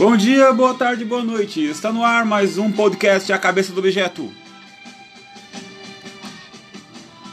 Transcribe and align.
Bom 0.00 0.16
dia, 0.16 0.50
boa 0.54 0.72
tarde, 0.72 1.04
boa 1.04 1.22
noite. 1.22 1.62
Está 1.62 1.92
no 1.92 2.02
ar 2.02 2.24
mais 2.24 2.56
um 2.56 2.72
podcast 2.72 3.30
A 3.34 3.38
Cabeça 3.38 3.70
do 3.70 3.80
Objeto. 3.80 4.32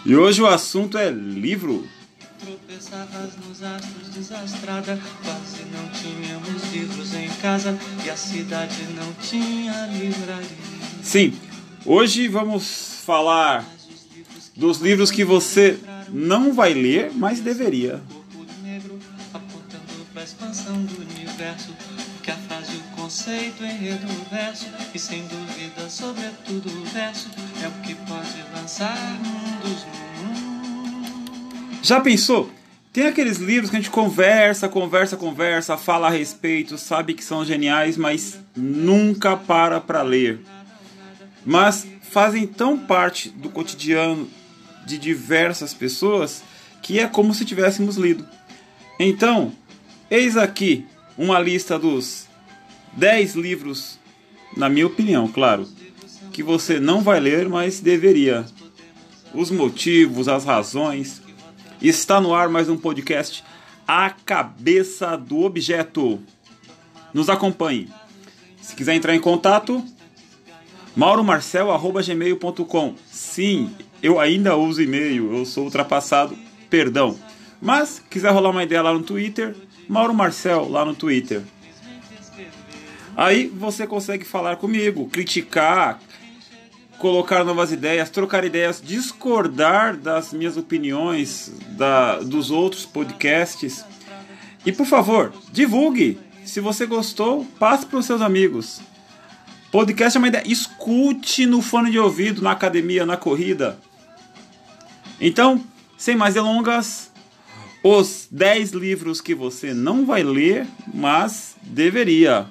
E 0.05 0.13
hoje 0.13 0.41
o 0.41 0.47
assunto 0.47 0.97
é 0.97 1.09
livro. 1.09 1.87
Tropeçavas 2.37 3.37
nos 3.37 3.63
astros 3.63 4.09
desastrada, 4.09 4.99
quase 5.23 5.63
não 5.71 5.87
tínhamos 5.91 6.73
livros 6.73 7.13
em 7.13 7.29
casa 7.41 7.79
e 8.03 8.09
a 8.09 8.17
cidade 8.17 8.83
não 8.97 9.13
tinha 9.13 9.85
livraria. 9.85 10.49
Sim, 11.01 11.33
hoje 11.85 12.27
vamos 12.27 13.01
falar 13.05 13.65
dos 14.57 14.79
livros 14.79 15.09
que 15.09 15.23
você 15.23 15.79
não 16.09 16.51
vai 16.51 16.73
ler, 16.73 17.13
mas 17.15 17.39
deveria. 17.39 18.01
Corpo 18.11 18.45
negro 18.61 18.99
apontando 19.33 20.05
pra 20.13 20.21
expansão 20.21 20.83
do 20.83 21.01
universo. 21.01 21.73
Conceito, 23.07 23.63
enredo, 23.63 24.05
verso 24.29 24.65
e 24.93 24.99
sem 24.99 25.25
dúvida, 25.27 25.89
sobretudo 25.89 26.67
o 26.67 26.83
verso 26.87 27.29
é 27.63 27.67
o 27.69 27.71
que 27.81 27.95
pode 27.95 28.43
lançar 28.53 28.97
mundos 29.23 29.85
no 29.85 30.27
mundo. 30.27 31.79
Já 31.81 32.01
pensou? 32.01 32.51
Tem 32.91 33.07
aqueles 33.07 33.37
livros 33.37 33.69
que 33.69 33.77
a 33.77 33.79
gente 33.79 33.89
conversa, 33.89 34.67
conversa, 34.67 35.15
conversa, 35.15 35.77
fala 35.77 36.07
a 36.07 36.09
respeito, 36.09 36.77
sabe 36.77 37.13
que 37.13 37.23
são 37.23 37.45
geniais, 37.45 37.95
mas 37.95 38.41
nunca 38.53 39.37
para 39.37 39.79
para 39.79 40.01
ler. 40.01 40.41
Mas 41.45 41.87
fazem 42.11 42.45
tão 42.45 42.77
parte 42.77 43.29
do 43.29 43.49
cotidiano 43.49 44.27
de 44.85 44.97
diversas 44.97 45.73
pessoas 45.73 46.43
que 46.81 46.99
é 46.99 47.07
como 47.07 47.33
se 47.33 47.45
tivéssemos 47.45 47.95
lido. 47.95 48.27
Então, 48.99 49.53
eis 50.11 50.35
aqui 50.35 50.85
uma 51.17 51.39
lista 51.39 51.79
dos 51.79 52.26
10 52.97 53.35
livros, 53.35 53.97
na 54.55 54.67
minha 54.67 54.87
opinião, 54.87 55.27
claro, 55.27 55.67
que 56.33 56.41
você 56.41 56.79
não 56.79 57.03
vai 57.03 57.19
ler, 57.19 57.47
mas 57.47 57.79
deveria. 57.79 58.43
Os 59.35 59.51
motivos, 59.51 60.27
as 60.27 60.43
razões. 60.43 61.21
Está 61.79 62.19
no 62.19 62.33
ar 62.33 62.49
mais 62.49 62.69
um 62.69 62.75
podcast 62.75 63.43
A 63.87 64.09
Cabeça 64.09 65.15
do 65.15 65.41
Objeto. 65.41 66.19
Nos 67.13 67.29
acompanhe. 67.29 67.87
Se 68.59 68.75
quiser 68.75 68.95
entrar 68.95 69.13
em 69.13 69.21
contato, 69.21 69.85
mauromarcel.gmail.com 70.95 72.95
Sim, 73.11 73.69
eu 74.01 74.19
ainda 74.19 74.57
uso 74.57 74.81
e-mail, 74.81 75.37
eu 75.37 75.45
sou 75.45 75.65
ultrapassado, 75.65 76.35
perdão. 76.67 77.15
Mas, 77.61 78.01
quiser 78.09 78.31
rolar 78.31 78.49
uma 78.49 78.63
ideia 78.63 78.81
lá 78.81 78.91
no 78.91 79.03
Twitter, 79.03 79.55
Mauro 79.87 80.15
Marcel 80.15 80.67
lá 80.67 80.83
no 80.83 80.95
Twitter. 80.95 81.43
Aí 83.17 83.47
você 83.47 83.87
consegue 83.87 84.23
falar 84.23 84.57
comigo, 84.57 85.09
criticar, 85.09 85.99
colocar 86.99 87.43
novas 87.43 87.71
ideias, 87.71 88.11
trocar 88.11 88.45
ideias, 88.45 88.79
discordar 88.79 89.97
das 89.97 90.31
minhas 90.31 90.55
opiniões, 90.55 91.51
da, 91.69 92.19
dos 92.19 92.51
outros 92.51 92.85
podcasts. 92.85 93.83
E 94.63 94.71
por 94.71 94.85
favor, 94.85 95.33
divulgue. 95.51 96.19
Se 96.45 96.59
você 96.61 96.85
gostou, 96.85 97.43
passe 97.57 97.87
para 97.87 97.97
os 97.97 98.05
seus 98.05 98.21
amigos. 98.21 98.81
Podcast 99.71 100.15
é 100.15 100.19
uma 100.19 100.27
ideia. 100.27 100.47
Escute 100.47 101.47
no 101.47 101.59
fone 101.59 101.89
de 101.89 101.97
ouvido, 101.97 102.43
na 102.43 102.51
academia, 102.51 103.03
na 103.03 103.17
corrida. 103.17 103.79
Então, 105.19 105.63
sem 105.97 106.15
mais 106.15 106.35
delongas, 106.35 107.11
os 107.83 108.27
10 108.29 108.73
livros 108.73 109.21
que 109.21 109.33
você 109.33 109.73
não 109.73 110.05
vai 110.05 110.21
ler, 110.21 110.67
mas 110.93 111.55
deveria. 111.63 112.45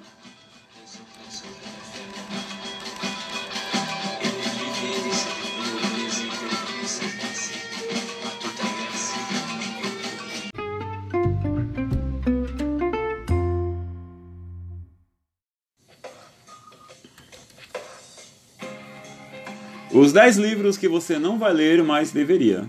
Os 19.96 20.12
10 20.12 20.36
livros 20.36 20.76
que 20.76 20.86
você 20.86 21.18
não 21.18 21.38
vai 21.38 21.54
ler, 21.54 21.82
mas 21.82 22.12
deveria. 22.12 22.68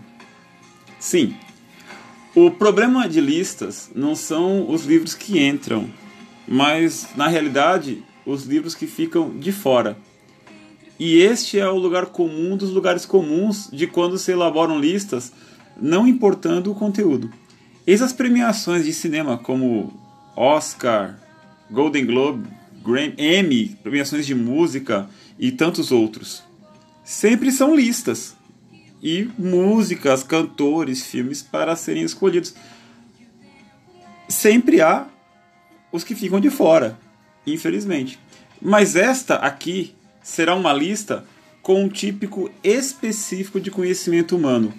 Sim, 0.97 1.35
o 2.33 2.49
problema 2.49 3.05
de 3.05 3.19
listas 3.19 3.91
não 3.93 4.15
são 4.15 4.71
os 4.71 4.85
livros 4.85 5.13
que 5.13 5.45
entram, 5.45 5.89
mas 6.47 7.09
na 7.17 7.27
realidade 7.27 8.01
os 8.25 8.45
livros 8.45 8.73
que 8.73 8.87
ficam 8.87 9.37
de 9.37 9.51
fora. 9.51 9.97
E 10.97 11.17
este 11.17 11.59
é 11.59 11.67
o 11.67 11.75
lugar 11.75 12.05
comum 12.05 12.55
dos 12.55 12.69
lugares 12.69 13.05
comuns 13.05 13.69
de 13.73 13.87
quando 13.87 14.17
se 14.17 14.31
elaboram 14.31 14.79
listas, 14.79 15.33
não 15.75 16.07
importando 16.07 16.71
o 16.71 16.75
conteúdo. 16.75 17.29
Eis 17.85 18.01
as 18.01 18.13
premiações 18.13 18.85
de 18.85 18.93
cinema 18.93 19.37
como 19.37 19.93
Oscar, 20.33 21.19
Golden 21.69 22.05
Globe, 22.05 22.47
Grammy, 22.81 23.15
Emmy, 23.17 23.77
premiações 23.83 24.25
de 24.25 24.33
música 24.33 25.09
e 25.37 25.51
tantos 25.51 25.91
outros. 25.91 26.46
Sempre 27.07 27.53
são 27.53 27.73
listas 27.73 28.35
e 29.01 29.29
músicas, 29.39 30.23
cantores, 30.23 31.05
filmes 31.05 31.41
para 31.41 31.73
serem 31.73 32.03
escolhidos. 32.03 32.53
Sempre 34.27 34.81
há 34.81 35.07
os 35.89 36.03
que 36.03 36.13
ficam 36.13 36.37
de 36.37 36.49
fora, 36.49 36.99
infelizmente. 37.45 38.19
Mas 38.61 38.97
esta 38.97 39.35
aqui 39.35 39.95
será 40.21 40.53
uma 40.53 40.73
lista 40.73 41.23
com 41.61 41.81
um 41.81 41.87
típico 41.87 42.51
específico 42.61 43.61
de 43.61 43.71
conhecimento 43.71 44.35
humano, 44.35 44.73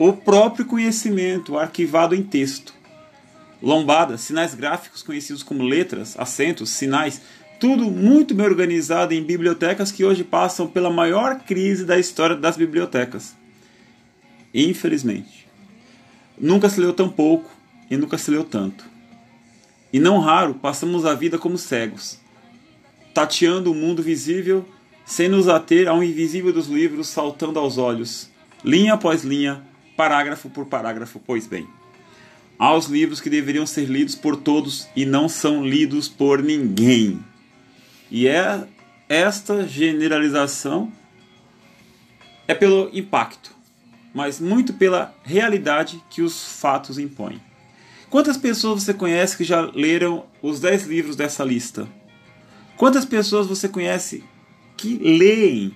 o 0.00 0.12
próprio 0.12 0.66
conhecimento 0.66 1.56
arquivado 1.56 2.12
em 2.12 2.24
texto. 2.24 2.74
Lombada, 3.62 4.18
sinais 4.18 4.52
gráficos 4.52 5.04
conhecidos 5.04 5.44
como 5.44 5.62
letras, 5.62 6.18
acentos, 6.18 6.70
sinais, 6.70 7.20
tudo 7.58 7.90
muito 7.90 8.34
bem 8.34 8.46
organizado 8.46 9.12
em 9.12 9.22
bibliotecas 9.22 9.90
que 9.90 10.04
hoje 10.04 10.22
passam 10.22 10.66
pela 10.66 10.90
maior 10.90 11.40
crise 11.40 11.84
da 11.84 11.98
história 11.98 12.36
das 12.36 12.56
bibliotecas. 12.56 13.36
Infelizmente. 14.54 15.48
Nunca 16.40 16.68
se 16.68 16.80
leu 16.80 16.92
tão 16.92 17.08
pouco 17.08 17.50
e 17.90 17.96
nunca 17.96 18.16
se 18.16 18.30
leu 18.30 18.44
tanto. 18.44 18.84
E 19.92 19.98
não 19.98 20.20
raro 20.20 20.54
passamos 20.54 21.04
a 21.04 21.14
vida 21.14 21.36
como 21.36 21.58
cegos, 21.58 22.20
tateando 23.12 23.72
o 23.72 23.74
mundo 23.74 24.02
visível 24.02 24.64
sem 25.04 25.28
nos 25.28 25.48
ater 25.48 25.88
ao 25.88 26.04
invisível 26.04 26.52
dos 26.52 26.68
livros 26.68 27.08
saltando 27.08 27.58
aos 27.58 27.78
olhos, 27.78 28.30
linha 28.62 28.94
após 28.94 29.24
linha, 29.24 29.62
parágrafo 29.96 30.48
por 30.50 30.66
parágrafo, 30.66 31.20
pois 31.26 31.46
bem. 31.46 31.66
Há 32.58 32.74
os 32.74 32.86
livros 32.86 33.20
que 33.20 33.30
deveriam 33.30 33.66
ser 33.66 33.86
lidos 33.86 34.14
por 34.14 34.36
todos 34.36 34.86
e 34.94 35.06
não 35.06 35.28
são 35.28 35.66
lidos 35.66 36.08
por 36.08 36.42
ninguém. 36.42 37.18
E 38.10 38.26
é 38.26 38.66
esta 39.08 39.66
generalização 39.66 40.92
é 42.46 42.54
pelo 42.54 42.90
impacto, 42.92 43.54
mas 44.14 44.40
muito 44.40 44.72
pela 44.72 45.14
realidade 45.22 46.02
que 46.08 46.22
os 46.22 46.60
fatos 46.60 46.98
impõem. 46.98 47.40
Quantas 48.10 48.38
pessoas 48.38 48.84
você 48.84 48.94
conhece 48.94 49.36
que 49.36 49.44
já 49.44 49.60
leram 49.74 50.24
os 50.42 50.60
10 50.60 50.86
livros 50.86 51.14
dessa 51.14 51.44
lista? 51.44 51.86
Quantas 52.76 53.04
pessoas 53.04 53.46
você 53.46 53.68
conhece 53.68 54.24
que 54.76 54.96
leem? 54.96 55.74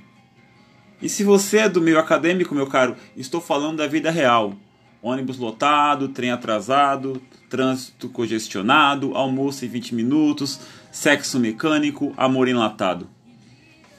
E 1.02 1.08
se 1.08 1.24
você 1.24 1.58
é 1.58 1.68
do 1.68 1.80
meio 1.80 1.98
acadêmico, 1.98 2.54
meu 2.54 2.66
caro, 2.66 2.96
estou 3.16 3.40
falando 3.40 3.78
da 3.78 3.86
vida 3.86 4.10
real. 4.10 4.54
Ônibus 5.02 5.36
lotado, 5.36 6.08
trem 6.08 6.30
atrasado, 6.30 7.20
trânsito 7.50 8.08
congestionado, 8.08 9.14
almoço 9.14 9.64
em 9.64 9.68
20 9.68 9.94
minutos, 9.94 10.60
sexo 10.92 11.40
mecânico, 11.40 12.12
amor 12.18 12.46
enlatado. 12.46 13.08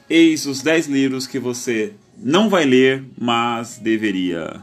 Eis 0.08 0.46
os 0.46 0.62
10 0.62 0.86
livros 0.86 1.26
que 1.26 1.40
você 1.40 1.94
não 2.16 2.48
vai 2.48 2.64
ler, 2.64 3.04
mas 3.18 3.78
deveria. 3.78 4.62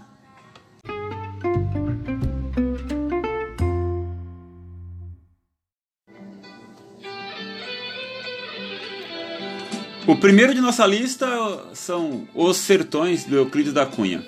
O 10.08 10.16
primeiro 10.16 10.54
de 10.54 10.62
nossa 10.62 10.86
lista 10.86 11.28
são 11.74 12.28
Os 12.34 12.58
Sertões, 12.58 13.26
do 13.26 13.36
Euclides 13.36 13.74
da 13.74 13.86
Cunha. 13.86 14.26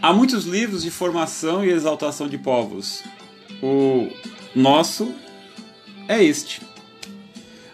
Há 0.00 0.12
muitos 0.12 0.44
livros 0.44 0.82
de 0.82 0.90
formação 0.90 1.64
e 1.64 1.70
exaltação 1.70 2.28
de 2.28 2.36
povos. 2.36 3.02
O 3.62 4.10
nosso 4.54 5.14
é 6.08 6.22
este. 6.22 6.60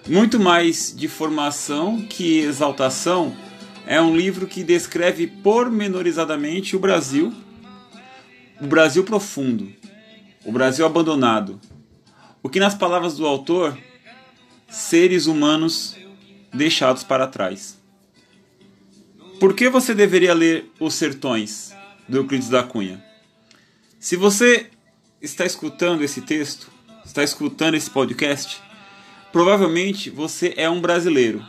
Muito 0.06 0.40
mais 0.40 0.94
de 0.94 1.08
formação 1.08 2.02
que 2.02 2.38
exaltação, 2.38 3.36
é 3.86 4.00
um 4.00 4.16
livro 4.16 4.46
que 4.46 4.62
descreve 4.62 5.26
pormenorizadamente 5.26 6.76
o 6.76 6.78
Brasil, 6.78 7.32
o 8.60 8.66
Brasil 8.66 9.04
profundo, 9.04 9.72
o 10.44 10.52
Brasil 10.52 10.86
abandonado. 10.86 11.60
O 12.42 12.48
que, 12.48 12.60
nas 12.60 12.74
palavras 12.74 13.16
do 13.16 13.26
autor, 13.26 13.76
seres 14.68 15.26
humanos 15.26 15.96
deixados 16.52 17.02
para 17.02 17.26
trás. 17.26 17.78
Por 19.38 19.54
que 19.54 19.68
você 19.68 19.94
deveria 19.94 20.34
ler 20.34 20.70
Os 20.78 20.94
Sertões, 20.94 21.74
do 22.08 22.18
Euclides 22.18 22.48
da 22.48 22.62
Cunha? 22.62 23.02
Se 23.98 24.16
você 24.16 24.70
está 25.20 25.44
escutando 25.44 26.02
esse 26.02 26.20
texto, 26.22 26.70
está 27.10 27.22
escutando 27.24 27.74
esse 27.74 27.90
podcast, 27.90 28.62
provavelmente 29.32 30.10
você 30.10 30.54
é 30.56 30.70
um 30.70 30.80
brasileiro. 30.80 31.44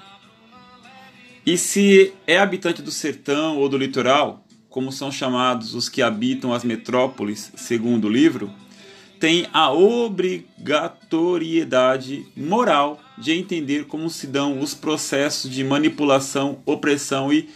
E 1.45 1.55
se 1.57 2.13
é 2.25 2.39
habitante 2.39 2.81
do 2.81 2.89
sertão 2.91 3.57
ou 3.57 3.69
do 3.69 3.77
litoral, 3.77 4.43
como 4.69 4.91
são 4.91 5.11
chamados 5.11 5.75
os 5.75 5.87
que 5.87 6.01
habitam 6.01 6.51
as 6.53 6.63
metrópoles, 6.63 7.51
segundo 7.55 8.05
o 8.05 8.09
livro, 8.09 8.51
tem 9.19 9.45
a 9.53 9.71
obrigatoriedade 9.71 12.25
moral 12.35 12.99
de 13.17 13.33
entender 13.33 13.85
como 13.85 14.09
se 14.09 14.25
dão 14.25 14.59
os 14.59 14.73
processos 14.73 15.51
de 15.51 15.63
manipulação, 15.63 16.57
opressão 16.65 17.31
e 17.31 17.47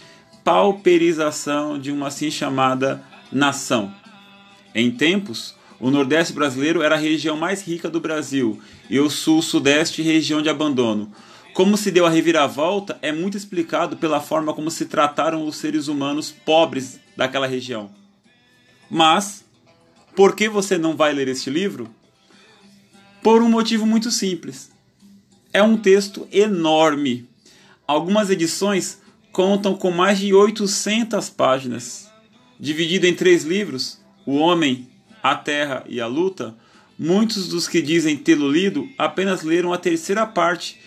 pauperização 0.43 1.79
de 1.79 1.91
uma 1.91 2.05
assim 2.07 2.29
chamada 2.29 3.03
nação. 3.31 3.91
Em 4.75 4.91
tempos, 4.91 5.55
o 5.79 5.91
Nordeste 5.91 6.33
brasileiro 6.33 6.81
era 6.81 6.95
a 6.95 6.97
região 6.97 7.35
mais 7.35 7.61
rica 7.61 7.89
do 7.89 7.99
Brasil 7.99 8.59
e 8.89 8.99
o 8.99 9.09
Sul-Sudeste 9.09 10.01
região 10.01 10.41
de 10.41 10.49
abandono. 10.49 11.11
Como 11.53 11.77
se 11.77 11.91
deu 11.91 12.05
a 12.05 12.09
reviravolta 12.09 12.97
é 13.01 13.11
muito 13.11 13.37
explicado 13.37 13.97
pela 13.97 14.19
forma 14.19 14.53
como 14.53 14.69
se 14.69 14.85
trataram 14.85 15.45
os 15.45 15.57
seres 15.57 15.87
humanos 15.87 16.31
pobres 16.31 16.99
daquela 17.15 17.47
região. 17.47 17.89
Mas, 18.89 19.45
por 20.15 20.35
que 20.35 20.47
você 20.49 20.77
não 20.77 20.95
vai 20.95 21.13
ler 21.13 21.27
este 21.27 21.49
livro? 21.49 21.89
Por 23.23 23.41
um 23.41 23.49
motivo 23.49 23.85
muito 23.85 24.11
simples. 24.11 24.69
É 25.51 25.63
um 25.63 25.77
texto 25.77 26.27
enorme. 26.31 27.27
Algumas 27.87 28.29
edições 28.29 28.99
contam 29.31 29.75
com 29.75 29.91
mais 29.91 30.19
de 30.19 30.33
800 30.33 31.29
páginas. 31.29 32.09
Dividido 32.59 33.07
em 33.07 33.13
três 33.13 33.43
livros, 33.43 33.99
O 34.25 34.35
Homem, 34.35 34.87
a 35.31 35.33
Terra 35.33 35.83
e 35.87 35.99
a 35.99 36.05
Luta, 36.05 36.55
muitos 36.99 37.47
dos 37.47 37.67
que 37.67 37.81
dizem 37.81 38.15
tê-lo 38.15 38.47
lido 38.47 38.87
apenas 38.95 39.41
leram 39.41 39.73
a 39.73 39.77
terceira 39.77 40.23
parte, 40.23 40.79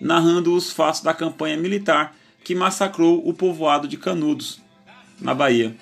narrando 0.00 0.54
os 0.54 0.72
fatos 0.72 1.02
da 1.02 1.12
campanha 1.12 1.58
militar 1.58 2.16
que 2.42 2.54
massacrou 2.54 3.20
o 3.28 3.34
povoado 3.34 3.86
de 3.86 3.98
Canudos, 3.98 4.58
na 5.20 5.34
Bahia. 5.34 5.76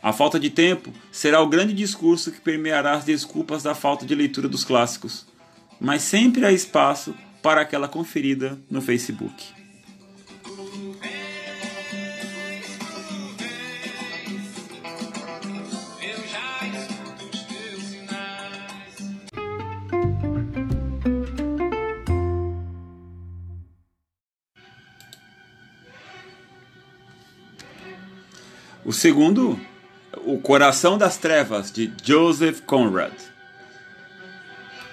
A 0.00 0.12
falta 0.12 0.38
de 0.38 0.48
tempo 0.48 0.92
será 1.10 1.40
o 1.40 1.48
grande 1.48 1.74
discurso 1.74 2.30
que 2.30 2.40
permeará 2.40 2.92
as 2.92 3.04
desculpas 3.04 3.64
da 3.64 3.74
falta 3.74 4.06
de 4.06 4.14
leitura 4.14 4.48
dos 4.48 4.62
clássicos, 4.62 5.26
mas 5.80 6.02
sempre 6.02 6.46
há 6.46 6.52
espaço 6.52 7.12
para 7.42 7.62
aquela 7.62 7.88
conferida 7.88 8.56
no 8.70 8.80
Facebook. 8.80 9.57
O 28.88 28.92
segundo 28.94 29.60
o 30.24 30.38
Coração 30.38 30.96
das 30.96 31.18
Trevas, 31.18 31.70
de 31.70 31.92
Joseph 32.02 32.62
Conrad. 32.62 33.12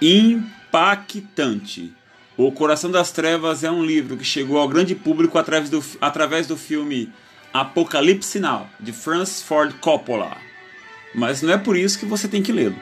Impactante. 0.01 1.94
O 2.36 2.51
Coração 2.51 2.92
das 2.92 3.13
Trevas 3.13 3.63
é 3.63 3.71
um 3.71 3.86
livro 3.86 4.18
que 4.18 4.25
chegou 4.25 4.57
ao 4.57 4.68
grande 4.68 4.94
público 4.95 5.38
através 5.38 5.69
do, 5.69 5.81
através 6.01 6.45
do 6.45 6.57
filme 6.57 7.09
Apocalipse 7.53 8.38
Now, 8.38 8.69
de 8.81 8.92
Francis 8.92 9.42
Ford 9.42 9.74
Coppola. 9.80 10.36
Mas 11.13 11.41
não 11.41 11.53
é 11.53 11.57
por 11.57 11.77
isso 11.77 11.98
que 11.98 12.06
você 12.06 12.27
tem 12.27 12.44
que 12.44 12.51
lê-lo. 12.51 12.75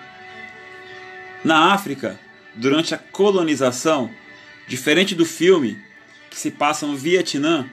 Na 1.45 1.74
África, 1.74 2.19
durante 2.56 2.95
a 2.95 2.98
colonização, 2.98 4.09
diferente 4.68 5.13
do 5.13 5.27
filme, 5.27 5.77
que 6.31 6.39
se 6.39 6.50
passa 6.50 6.88
no 6.88 6.98
Vietnã, 6.98 7.69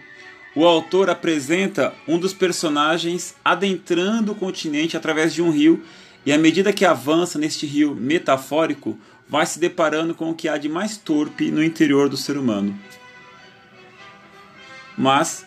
o 0.55 0.65
autor 0.67 1.09
apresenta 1.09 1.95
um 2.09 2.19
dos 2.19 2.35
personagens 2.35 3.35
adentrando 3.45 4.33
o 4.33 4.35
continente 4.35 4.97
através 4.97 5.33
de 5.33 5.43
um 5.43 5.51
rio, 5.51 5.83
e 6.27 6.33
à 6.33 6.39
medida 6.39 6.73
que 6.73 6.85
avança 6.85 7.39
neste 7.39 7.67
rio 7.67 7.95
metafórico, 7.95 8.99
vai 9.29 9.47
se 9.47 9.61
deparando 9.61 10.15
com 10.15 10.31
o 10.31 10.35
que 10.35 10.49
há 10.49 10.59
de 10.59 10.69
mais 10.69 10.97
torpe 10.97 11.51
no 11.51 11.63
interior 11.63 12.09
do 12.09 12.17
ser 12.17 12.37
humano. 12.37 12.79
Mas, 14.99 15.47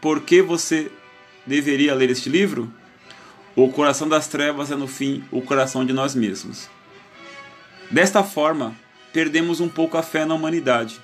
por 0.00 0.22
que 0.22 0.40
você 0.40 0.90
deveria 1.46 1.94
ler 1.94 2.10
este 2.10 2.28
livro? 2.28 2.72
O 3.54 3.68
coração 3.68 4.08
das 4.08 4.28
trevas 4.28 4.72
é, 4.72 4.74
no 4.74 4.88
fim, 4.88 5.22
o 5.30 5.42
coração 5.42 5.84
de 5.84 5.92
nós 5.92 6.14
mesmos. 6.14 6.68
Desta 7.90 8.24
forma, 8.24 8.74
perdemos 9.12 9.60
um 9.60 9.68
pouco 9.68 9.98
a 9.98 10.02
fé 10.02 10.24
na 10.24 10.34
humanidade 10.34 10.98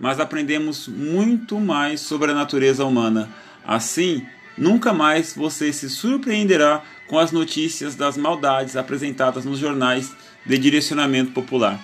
mas 0.00 0.18
aprendemos 0.18 0.88
muito 0.88 1.60
mais 1.60 2.00
sobre 2.00 2.30
a 2.30 2.34
natureza 2.34 2.86
humana. 2.86 3.28
Assim, 3.62 4.26
nunca 4.56 4.94
mais 4.94 5.34
você 5.34 5.70
se 5.72 5.90
surpreenderá 5.90 6.82
com 7.06 7.18
as 7.18 7.30
notícias 7.30 7.94
das 7.94 8.16
maldades 8.16 8.76
apresentadas 8.76 9.44
nos 9.44 9.58
jornais 9.58 10.12
de 10.46 10.56
direcionamento 10.56 11.32
popular. 11.32 11.78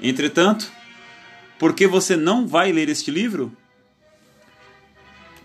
Entretanto, 0.00 0.72
por 1.58 1.74
que 1.74 1.86
você 1.86 2.16
não 2.16 2.46
vai 2.46 2.72
ler 2.72 2.88
este 2.88 3.10
livro? 3.10 3.54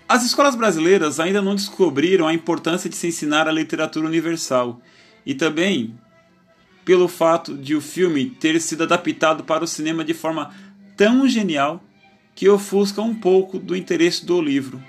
As 0.08 0.24
escolas 0.24 0.56
brasileiras 0.56 1.20
ainda 1.20 1.42
não 1.42 1.56
descobriram 1.56 2.26
a 2.26 2.34
importância 2.34 2.90
de 2.90 2.96
se 2.96 3.08
ensinar 3.08 3.50
a 3.50 3.52
literatura 3.52 4.08
universal 4.08 4.80
e 5.26 5.34
também 5.34 5.98
pelo 6.86 7.08
fato 7.08 7.58
de 7.58 7.76
o 7.76 7.82
filme 7.82 8.30
ter 8.30 8.62
sido 8.62 8.84
adaptado 8.84 9.44
para 9.44 9.64
o 9.64 9.68
cinema 9.68 10.06
de 10.06 10.14
forma 10.14 10.54
tão 10.96 11.28
genial 11.28 11.84
que 12.34 12.50
ofusca 12.50 13.02
um 13.02 13.16
pouco 13.16 13.58
do 13.58 13.76
interesse 13.76 14.26
do 14.26 14.42
livro. 14.42 14.84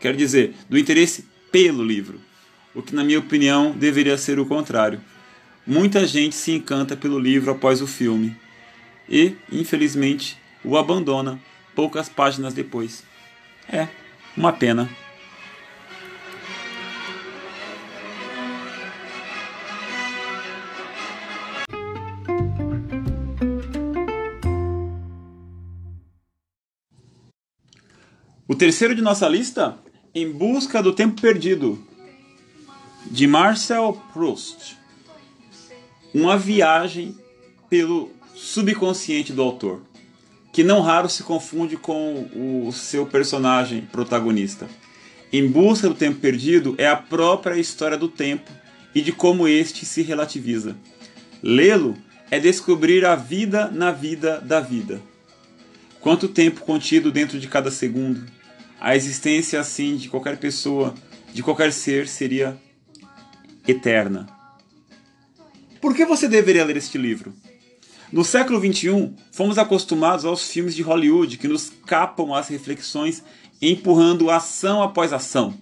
Quer 0.00 0.14
dizer, 0.14 0.54
do 0.68 0.78
interesse 0.78 1.24
pelo 1.50 1.82
livro, 1.82 2.20
o 2.74 2.82
que, 2.82 2.94
na 2.94 3.02
minha 3.02 3.18
opinião, 3.18 3.72
deveria 3.72 4.18
ser 4.18 4.38
o 4.38 4.46
contrário. 4.46 5.00
Muita 5.66 6.06
gente 6.06 6.34
se 6.34 6.52
encanta 6.52 6.96
pelo 6.96 7.18
livro 7.18 7.50
após 7.50 7.80
o 7.80 7.86
filme 7.86 8.36
e, 9.08 9.34
infelizmente, 9.50 10.36
o 10.62 10.76
abandona 10.76 11.40
poucas 11.74 12.08
páginas 12.08 12.52
depois. 12.52 13.02
É 13.68 13.88
uma 14.36 14.52
pena. 14.52 14.88
Terceiro 28.56 28.94
de 28.94 29.02
nossa 29.02 29.28
lista, 29.28 29.76
Em 30.14 30.32
Busca 30.32 30.82
do 30.82 30.92
Tempo 30.92 31.20
Perdido, 31.20 31.78
de 33.10 33.26
Marcel 33.26 34.02
Proust. 34.14 34.78
Uma 36.14 36.38
viagem 36.38 37.14
pelo 37.68 38.10
subconsciente 38.34 39.32
do 39.32 39.42
autor, 39.42 39.82
que 40.52 40.64
não 40.64 40.80
raro 40.80 41.08
se 41.08 41.22
confunde 41.22 41.76
com 41.76 42.66
o 42.66 42.72
seu 42.72 43.04
personagem 43.04 43.82
protagonista. 43.82 44.66
Em 45.30 45.46
Busca 45.46 45.88
do 45.88 45.94
Tempo 45.94 46.18
Perdido 46.18 46.74
é 46.78 46.86
a 46.86 46.96
própria 46.96 47.58
história 47.58 47.98
do 47.98 48.08
tempo 48.08 48.50
e 48.94 49.02
de 49.02 49.12
como 49.12 49.46
este 49.46 49.84
se 49.84 50.00
relativiza. 50.00 50.74
Lê-lo 51.42 51.94
é 52.30 52.40
descobrir 52.40 53.04
a 53.04 53.14
vida 53.14 53.70
na 53.70 53.92
vida 53.92 54.40
da 54.40 54.60
vida. 54.60 55.02
Quanto 56.00 56.26
tempo 56.28 56.62
contido 56.62 57.12
dentro 57.12 57.38
de 57.38 57.48
cada 57.48 57.70
segundo, 57.70 58.24
a 58.80 58.94
existência 58.94 59.60
assim 59.60 59.96
de 59.96 60.08
qualquer 60.08 60.36
pessoa, 60.36 60.94
de 61.32 61.42
qualquer 61.42 61.72
ser, 61.72 62.08
seria 62.08 62.56
eterna. 63.66 64.26
Por 65.80 65.94
que 65.94 66.04
você 66.04 66.28
deveria 66.28 66.64
ler 66.64 66.76
este 66.76 66.98
livro? 66.98 67.34
No 68.12 68.24
século 68.24 68.60
XXI, 68.60 69.12
fomos 69.32 69.58
acostumados 69.58 70.24
aos 70.24 70.48
filmes 70.48 70.74
de 70.74 70.82
Hollywood 70.82 71.36
que 71.38 71.48
nos 71.48 71.72
capam 71.86 72.34
as 72.34 72.48
reflexões 72.48 73.22
empurrando 73.60 74.30
ação 74.30 74.82
após 74.82 75.12
ação. 75.12 75.54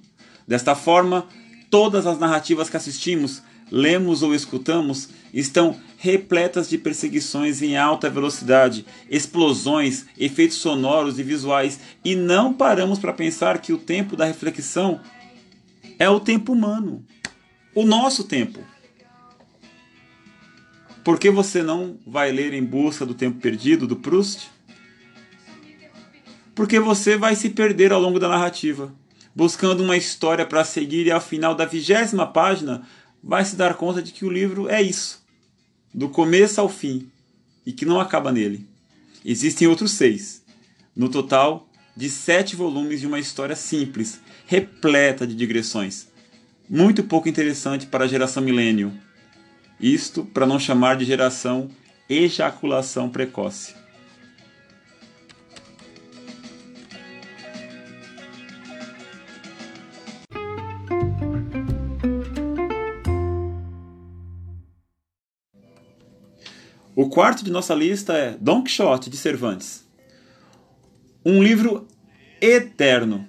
Desta 0.47 0.75
forma, 0.75 1.27
todas 1.71 2.07
as 2.07 2.19
narrativas 2.19 2.69
que 2.69 2.77
assistimos 2.77 3.43
lemos 3.75 4.23
ou 4.23 4.33
escutamos 4.33 5.09
estão 5.33 5.77
repletas 5.99 6.69
de 6.69 6.79
perseguições 6.79 7.61
em 7.61 7.77
alta 7.77 8.09
velocidade, 8.09 8.87
explosões, 9.11 10.07
efeitos 10.17 10.59
sonoros 10.59 11.19
e 11.19 11.25
visuais, 11.25 11.81
e 12.05 12.15
não 12.15 12.53
paramos 12.53 13.01
para 13.01 13.13
pensar 13.13 13.59
que 13.59 13.73
o 13.73 13.79
tempo 13.79 14.15
da 14.15 14.27
reflexão 14.27 15.01
é 15.99 16.09
o 16.09 16.21
tempo 16.21 16.53
humano, 16.53 17.05
o 17.75 17.85
nosso 17.85 18.23
tempo. 18.23 18.61
Por 21.03 21.19
que 21.19 21.29
você 21.29 21.61
não 21.61 21.99
vai 22.07 22.31
ler 22.31 22.55
Em 22.55 22.65
Busca 22.65 23.05
do 23.05 23.13
Tempo 23.13 23.41
Perdido, 23.41 23.89
do 23.89 23.97
Proust? 23.97 24.53
Porque 26.55 26.79
você 26.79 27.17
vai 27.17 27.35
se 27.35 27.51
perder 27.51 27.93
ao 27.93 28.01
longo 28.01 28.21
da 28.21 28.29
narrativa, 28.29 28.95
buscando 29.35 29.83
uma 29.83 29.97
história 29.97 30.47
para 30.47 30.65
seguir 30.65 31.07
e 31.07 31.11
ao 31.11 31.21
final 31.21 31.57
da 31.57 31.67
vigésima 31.67 32.25
página 32.25 32.87
vai 33.25 33.45
se 33.45 33.57
dar 33.57 33.75
conta 33.75 34.03
de 34.03 34.13
que 34.13 34.25
o 34.25 34.31
livro 34.31 34.69
é 34.69 34.83
isso, 34.83 35.25
do 35.93 36.09
começo 36.09 36.61
ao 36.61 36.69
fim, 36.69 37.09
e 37.65 37.73
que 37.73 37.87
não 37.87 37.99
acaba 37.99 38.31
nele. 38.31 38.67
Existem 39.25 39.67
outros 39.67 39.93
seis, 39.93 40.45
no 40.95 41.09
total 41.09 41.67
de 41.97 42.11
sete 42.11 42.55
volumes 42.55 43.01
de 43.01 43.07
uma 43.07 43.19
história 43.19 43.57
simples, 43.57 44.21
repleta 44.47 45.27
de 45.27 45.35
digressões, 45.35 46.09
muito 46.69 47.03
pouco 47.03 47.29
interessante 47.29 47.87
para 47.87 48.05
a 48.05 48.09
geração 48.09 48.43
milênio 48.43 48.93
isto 49.81 50.25
para 50.25 50.47
não 50.47 50.59
chamar 50.59 50.97
de 50.97 51.05
geração 51.05 51.69
ejaculação 52.09 53.11
precoce. 53.11 53.75
O 66.97 67.09
quarto 67.09 67.45
de 67.45 67.51
nossa 67.51 67.75
lista 67.75 68.13
é 68.13 68.37
Don 68.41 68.63
Quixote 68.63 69.11
de 69.11 69.17
Cervantes. 69.17 69.85
Um 71.27 71.43
livro 71.43 71.89
eterno. 72.41 73.27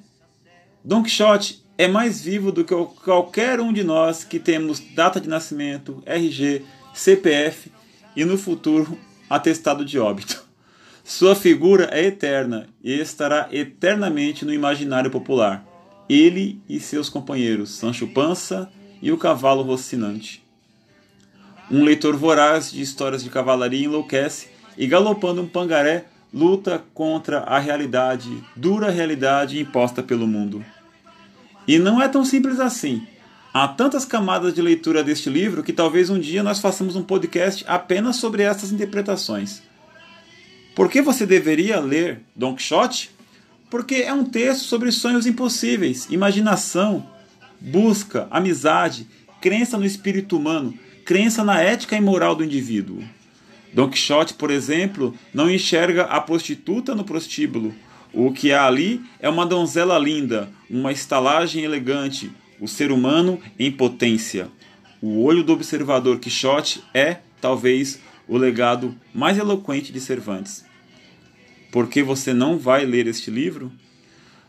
Don 0.84 1.01
Quixote 1.01 1.65
é 1.75 1.88
mais 1.88 2.22
vivo 2.22 2.51
do 2.51 2.63
que 2.63 2.75
qualquer 3.03 3.60
um 3.60 3.74
de 3.74 3.84
nós 3.84 4.24
que 4.24 4.38
temos 4.38 4.79
data 4.93 5.19
de 5.19 5.27
nascimento, 5.27 6.03
RG, 6.05 6.63
CPF 6.93 7.72
e 8.15 8.24
no 8.24 8.38
futuro 8.38 9.00
atestado 9.27 9.84
de 9.84 9.98
óbito. 9.98 10.45
Sua 11.03 11.36
figura 11.36 11.89
é 11.91 12.05
eterna 12.05 12.67
e 12.84 12.93
estará 12.93 13.50
eternamente 13.51 14.45
no 14.45 14.53
imaginário 14.53 15.10
popular. 15.10 15.65
Ele 16.07 16.62
e 16.69 16.79
seus 16.79 17.10
companheiros, 17.10 17.72
Sancho 17.72 18.05
Pança 18.05 18.72
e 19.01 19.12
o 19.12 19.17
cavalo 19.17 19.63
rocinante. 19.63 20.45
Um 21.69 21.84
leitor 21.84 22.15
voraz 22.15 22.72
de 22.72 22.81
histórias 22.81 23.24
de 23.24 23.29
cavalaria 23.29 23.86
enlouquece 23.86 24.48
e, 24.77 24.86
galopando 24.86 25.41
um 25.41 25.48
pangaré, 25.48 26.05
luta 26.34 26.84
contra 26.93 27.39
a 27.39 27.57
realidade, 27.57 28.43
dura 28.55 28.91
realidade 28.91 29.60
imposta 29.60 30.03
pelo 30.03 30.27
mundo. 30.27 30.63
E 31.67 31.79
não 31.79 32.01
é 32.01 32.07
tão 32.07 32.24
simples 32.24 32.60
assim. 32.60 33.07
Há 33.53 33.67
tantas 33.69 34.03
camadas 34.03 34.53
de 34.53 34.62
leitura 34.62 35.03
deste 35.03 35.29
livro 35.29 35.63
que 35.63 35.72
talvez 35.72 36.10
um 36.10 36.19
dia 36.19 36.43
nós 36.43 36.60
façamos 36.60 36.95
um 36.95 37.01
podcast 37.01 37.63
apenas 37.67 38.17
sobre 38.17 38.43
essas 38.43 38.72
interpretações. 38.72 39.63
Por 40.75 40.89
que 40.89 41.01
você 41.01 41.25
deveria 41.25 41.79
ler 41.79 42.22
Don 42.36 42.53
Quixote? 42.53 43.12
Porque 43.69 43.95
é 43.95 44.13
um 44.13 44.25
texto 44.25 44.65
sobre 44.65 44.91
sonhos 44.91 45.25
impossíveis, 45.25 46.07
imaginação, 46.12 47.10
busca, 47.60 48.27
amizade, 48.29 49.07
crença 49.41 49.77
no 49.77 49.86
espírito 49.86 50.38
humano, 50.38 50.77
crença 51.06 51.44
na 51.44 51.62
ética 51.62 51.96
e 51.96 52.02
moral 52.02 52.36
do 52.36 52.44
indivíduo. 52.44 53.04
Don 53.72 53.88
Quixote, 53.88 54.34
por 54.34 54.50
exemplo, 54.50 55.14
não 55.32 55.50
enxerga 55.50 56.06
a 56.06 56.20
prostituta 56.20 56.96
no 56.96 57.04
prostíbulo, 57.04 57.74
o 58.12 58.32
que 58.32 58.52
há 58.52 58.66
ali 58.66 59.02
é 59.20 59.30
uma 59.30 59.46
donzela 59.46 60.00
linda, 60.00 60.50
uma 60.70 60.92
estalagem 60.92 61.64
elegante, 61.64 62.32
o 62.60 62.68
ser 62.68 62.92
humano 62.92 63.40
em 63.60 63.72
potência. 63.72 64.48
O 65.02 65.22
olho 65.22 65.44
do 65.44 65.54
observador 65.54 66.18
Quixote 66.18 66.82
é, 66.94 67.18
talvez, 67.40 68.00
o 68.28 68.38
legado 68.38 68.96
mais 69.14 69.38
eloquente 69.38 69.92
de 69.92 70.00
Cervantes. 70.00 70.66
Por 71.72 71.88
que 71.88 72.02
você 72.02 72.34
não 72.34 72.58
vai 72.58 72.86
ler 72.86 73.06
este 73.06 73.30
livro? 73.30 73.72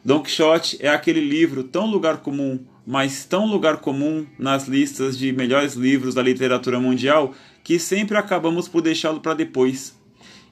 Don 0.05 0.23
Quixote 0.23 0.79
é 0.81 0.89
aquele 0.89 1.21
livro 1.21 1.65
tão 1.65 1.87
lugar 1.87 2.19
comum, 2.19 2.61
mas 2.87 3.25
tão 3.25 3.47
lugar 3.47 3.79
comum 3.79 4.25
nas 4.39 4.69
listas 4.69 5.19
de 5.19 5.33
melhores 5.33 5.75
livros 5.75 6.15
da 6.15 6.23
literatura 6.23 6.79
mundial 6.79 7.35
que 7.65 7.79
sempre 7.79 8.17
acabamos 8.17 8.69
por 8.69 8.81
deixá-lo 8.81 9.21
para 9.21 9.35
depois. 9.35 9.97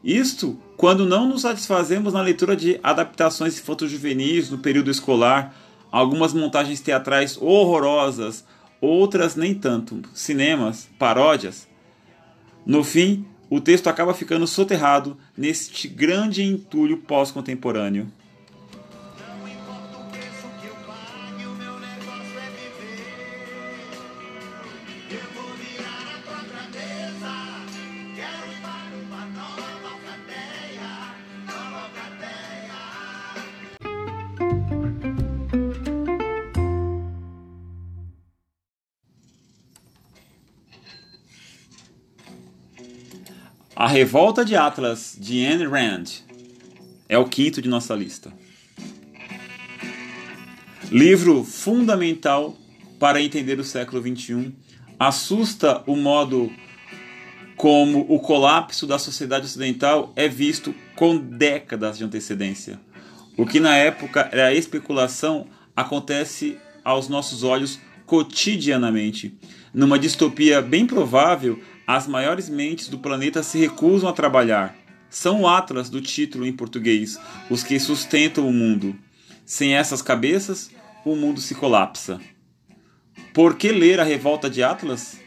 Isto 0.02 0.58
quando 0.76 1.06
não 1.06 1.28
nos 1.28 1.42
satisfazemos 1.42 2.12
na 2.12 2.20
leitura 2.20 2.56
de 2.56 2.78
adaptações 2.82 3.58
infanto-juvenis 3.58 4.50
no 4.50 4.58
período 4.58 4.90
escolar, 4.90 5.54
algumas 5.90 6.34
montagens 6.34 6.80
teatrais 6.80 7.38
horrorosas, 7.40 8.44
outras 8.80 9.36
nem 9.36 9.54
tanto, 9.54 10.02
cinemas, 10.12 10.88
paródias. 10.98 11.68
No 12.66 12.82
fim, 12.82 13.24
o 13.48 13.60
texto 13.60 13.86
acaba 13.86 14.12
ficando 14.12 14.46
soterrado 14.46 15.16
neste 15.36 15.86
grande 15.86 16.42
entulho 16.42 16.98
pós-contemporâneo. 16.98 18.10
A 43.84 43.86
Revolta 43.86 44.46
de 44.46 44.56
Atlas, 44.56 45.14
de 45.20 45.44
Anne 45.44 45.66
Rand, 45.66 46.04
é 47.06 47.18
o 47.18 47.26
quinto 47.26 47.60
de 47.60 47.68
nossa 47.68 47.94
lista. 47.94 48.32
Livro 50.90 51.44
fundamental 51.44 52.56
para 52.98 53.20
entender 53.20 53.60
o 53.60 53.62
século 53.62 54.00
XXI, 54.00 54.54
assusta 54.98 55.82
o 55.86 55.96
modo 55.96 56.50
como 57.58 58.06
o 58.08 58.18
colapso 58.20 58.86
da 58.86 58.98
sociedade 58.98 59.44
ocidental 59.44 60.14
é 60.16 60.28
visto 60.28 60.74
com 60.96 61.18
décadas 61.18 61.98
de 61.98 62.04
antecedência. 62.04 62.80
O 63.36 63.44
que 63.44 63.60
na 63.60 63.76
época 63.76 64.30
era 64.32 64.54
especulação 64.54 65.46
acontece 65.76 66.56
aos 66.82 67.10
nossos 67.10 67.42
olhos 67.42 67.78
cotidianamente. 68.06 69.38
Numa 69.74 69.98
distopia 69.98 70.62
bem 70.62 70.86
provável, 70.86 71.60
as 71.86 72.06
maiores 72.06 72.48
mentes 72.48 72.88
do 72.88 72.98
planeta 72.98 73.42
se 73.42 73.58
recusam 73.58 74.08
a 74.08 74.12
trabalhar. 74.12 74.74
São 75.10 75.42
o 75.42 75.48
Atlas 75.48 75.90
do 75.90 76.00
título 76.00 76.46
em 76.46 76.52
português, 76.52 77.18
os 77.50 77.62
que 77.62 77.78
sustentam 77.78 78.48
o 78.48 78.52
mundo. 78.52 78.96
Sem 79.44 79.74
essas 79.74 80.00
cabeças, 80.00 80.70
o 81.04 81.14
mundo 81.14 81.40
se 81.40 81.54
colapsa. 81.54 82.20
Por 83.32 83.56
que 83.56 83.70
ler 83.70 84.00
a 84.00 84.04
revolta 84.04 84.48
de 84.48 84.62
Atlas? 84.62 85.20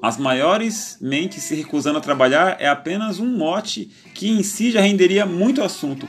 As 0.00 0.16
maiores 0.16 0.96
mentes 1.00 1.42
se 1.42 1.54
recusando 1.54 1.98
a 1.98 2.02
trabalhar 2.02 2.56
é 2.58 2.68
apenas 2.68 3.18
um 3.18 3.36
mote 3.36 3.90
que 4.14 4.28
em 4.30 4.42
si 4.42 4.70
já 4.70 4.80
renderia 4.80 5.26
muito 5.26 5.62
assunto, 5.62 6.08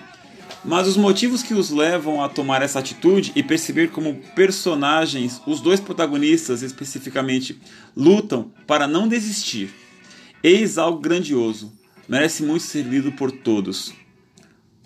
mas 0.63 0.87
os 0.87 0.95
motivos 0.95 1.41
que 1.41 1.53
os 1.53 1.71
levam 1.71 2.23
a 2.23 2.29
tomar 2.29 2.61
essa 2.61 2.79
atitude 2.79 3.31
e 3.35 3.41
perceber 3.41 3.89
como 3.89 4.15
personagens, 4.35 5.41
os 5.45 5.59
dois 5.59 5.79
protagonistas 5.79 6.61
especificamente, 6.61 7.59
lutam 7.95 8.51
para 8.67 8.87
não 8.87 9.07
desistir. 9.07 9.73
Eis 10.43 10.77
algo 10.77 10.99
grandioso, 10.99 11.73
merece 12.07 12.43
muito 12.43 12.63
ser 12.63 12.83
lido 12.83 13.11
por 13.11 13.31
todos. 13.31 13.93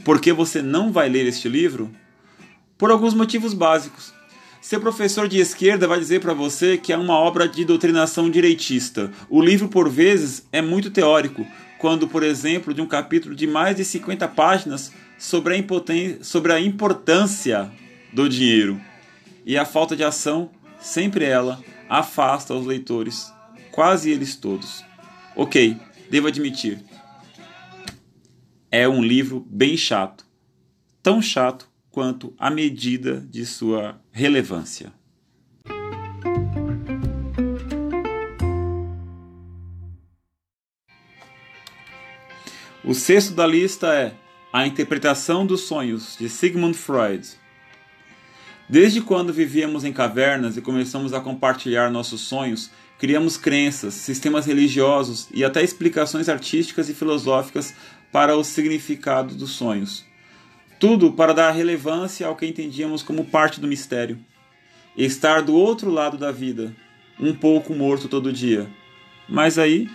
Por 0.04 0.22
que 0.22 0.32
você 0.32 0.62
não 0.62 0.92
vai 0.92 1.10
ler 1.10 1.26
este 1.26 1.50
livro? 1.50 1.92
Por 2.78 2.92
alguns 2.92 3.14
motivos 3.14 3.54
básicos. 3.54 4.14
Seu 4.62 4.82
professor 4.82 5.28
de 5.28 5.40
esquerda 5.40 5.88
vai 5.88 6.00
dizer 6.00 6.22
para 6.22 6.34
você 6.34 6.78
que 6.78 6.92
é 6.92 6.98
uma 6.98 7.14
obra 7.14 7.48
de 7.48 7.64
doutrinação 7.64 8.30
direitista. 8.30 9.12
O 9.30 9.42
livro, 9.42 9.68
por 9.68 9.90
vezes, 9.90 10.48
é 10.52 10.62
muito 10.62 10.90
teórico, 10.90 11.46
quando, 11.78 12.08
por 12.08 12.24
exemplo, 12.24 12.74
de 12.74 12.82
um 12.82 12.88
capítulo 12.88 13.36
de 13.36 13.46
mais 13.46 13.76
de 13.76 13.86
50 13.86 14.28
páginas 14.30 14.92
sobre 15.18 15.58
a, 15.58 16.24
sobre 16.24 16.54
a 16.54 16.60
importância 16.60 17.72
do 18.14 18.28
dinheiro. 18.30 18.80
E 19.46 19.58
a 19.58 19.66
falta 19.66 19.96
de 19.96 20.04
ação, 20.04 20.50
sempre 20.80 21.26
ela, 21.26 21.64
afasta 21.90 22.54
os 22.54 22.66
leitores, 22.66 23.32
quase 23.72 24.10
eles 24.10 24.36
todos. 24.36 24.84
Ok, 25.36 25.78
devo 26.10 26.28
admitir. 26.28 26.84
É 28.72 28.88
um 28.88 29.04
livro 29.04 29.46
bem 29.50 29.78
chato. 29.78 30.26
Tão 31.02 31.22
chato 31.22 31.70
quanto 31.92 32.34
a 32.38 32.50
medida 32.50 33.22
de 33.30 33.46
sua 33.46 34.02
relevância. 34.12 34.92
O 42.84 42.94
sexto 42.94 43.34
da 43.34 43.48
lista 43.48 43.94
é 43.94 44.14
a 44.56 44.66
Interpretação 44.66 45.46
dos 45.46 45.64
Sonhos, 45.64 46.16
de 46.18 46.30
Sigmund 46.30 46.78
Freud. 46.78 47.28
Desde 48.70 49.02
quando 49.02 49.34
vivíamos 49.34 49.84
em 49.84 49.92
cavernas 49.92 50.56
e 50.56 50.62
começamos 50.62 51.12
a 51.12 51.20
compartilhar 51.20 51.92
nossos 51.92 52.22
sonhos, 52.22 52.72
criamos 52.98 53.36
crenças, 53.36 53.96
sistemas 53.96 54.46
religiosos 54.46 55.28
e 55.34 55.44
até 55.44 55.62
explicações 55.62 56.30
artísticas 56.30 56.88
e 56.88 56.94
filosóficas 56.94 57.76
para 58.14 58.38
o 58.38 58.46
significado 58.46 59.36
dos 59.36 59.52
sonhos. 59.52 60.06
Tudo 60.80 61.12
para 61.12 61.34
dar 61.34 61.52
relevância 61.52 62.26
ao 62.26 62.38
que 62.38 62.46
entendíamos 62.46 63.04
como 63.04 63.26
parte 63.26 63.60
do 63.60 63.68
mistério. 63.68 64.18
Estar 64.96 65.42
do 65.42 65.54
outro 65.54 65.92
lado 65.92 66.18
da 66.18 66.32
vida, 66.32 66.74
um 67.20 67.36
pouco 67.36 67.76
morto 67.76 68.08
todo 68.08 68.32
dia. 68.32 68.70
Mas 69.28 69.60
aí 69.60 69.90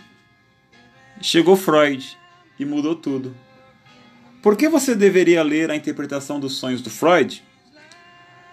chegou 1.18 1.56
Freud 1.56 2.14
e 2.58 2.66
mudou 2.66 2.94
tudo. 2.94 3.34
Por 4.42 4.56
que 4.56 4.70
você 4.70 4.94
deveria 4.94 5.42
ler 5.42 5.70
a 5.70 5.76
interpretação 5.76 6.40
dos 6.40 6.54
sonhos 6.54 6.80
do 6.80 6.88
Freud? 6.88 7.44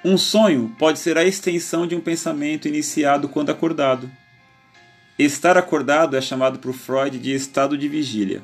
Um 0.04 0.18
sonho 0.18 0.76
pode 0.78 1.00
ser 1.00 1.18
a 1.18 1.24
extensão 1.24 1.88
de 1.88 1.96
um 1.96 2.02
pensamento 2.02 2.68
iniciado 2.68 3.30
quando 3.30 3.52
acordado. 3.52 4.12
Estar 5.18 5.58
acordado 5.58 6.18
é 6.18 6.22
chamado 6.22 6.60
por 6.60 6.74
Freud 6.74 7.18
de 7.18 7.34
estado 7.34 7.78
de 7.78 7.88
vigília. 7.88 8.44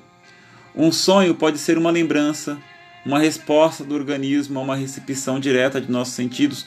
Um 0.73 0.89
sonho 0.89 1.35
pode 1.35 1.57
ser 1.57 1.77
uma 1.77 1.91
lembrança, 1.91 2.57
uma 3.05 3.19
resposta 3.19 3.83
do 3.83 3.93
organismo 3.93 4.57
a 4.57 4.63
uma 4.63 4.75
recepção 4.77 5.37
direta 5.37 5.81
de 5.81 5.91
nossos 5.91 6.13
sentidos, 6.13 6.65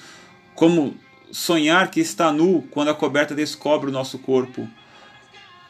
como 0.54 0.94
sonhar 1.32 1.90
que 1.90 2.00
está 2.00 2.30
nu 2.30 2.62
quando 2.70 2.88
a 2.88 2.94
coberta 2.94 3.34
descobre 3.34 3.88
o 3.88 3.92
nosso 3.92 4.18
corpo. 4.18 4.68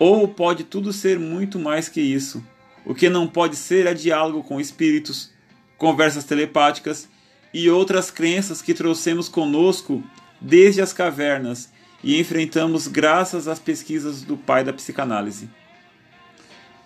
Ou 0.00 0.26
pode 0.26 0.64
tudo 0.64 0.92
ser 0.92 1.16
muito 1.16 1.60
mais 1.60 1.88
que 1.88 2.00
isso. 2.00 2.44
O 2.86 2.94
que 2.94 3.08
não 3.08 3.26
pode 3.26 3.56
ser 3.56 3.84
é 3.84 3.92
diálogo 3.92 4.44
com 4.44 4.60
espíritos, 4.60 5.32
conversas 5.76 6.22
telepáticas 6.22 7.08
e 7.52 7.68
outras 7.68 8.12
crenças 8.12 8.62
que 8.62 8.72
trouxemos 8.72 9.28
conosco 9.28 10.04
desde 10.40 10.80
as 10.80 10.92
cavernas 10.92 11.68
e 12.02 12.20
enfrentamos 12.20 12.86
graças 12.86 13.48
às 13.48 13.58
pesquisas 13.58 14.22
do 14.22 14.36
pai 14.36 14.62
da 14.62 14.72
psicanálise. 14.72 15.50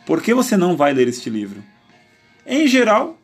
Por 0.06 0.22
que 0.22 0.32
você 0.32 0.56
não 0.56 0.74
vai 0.74 0.94
ler 0.94 1.06
este 1.06 1.28
livro? 1.28 1.62
Em 2.46 2.66
geral, 2.66 3.18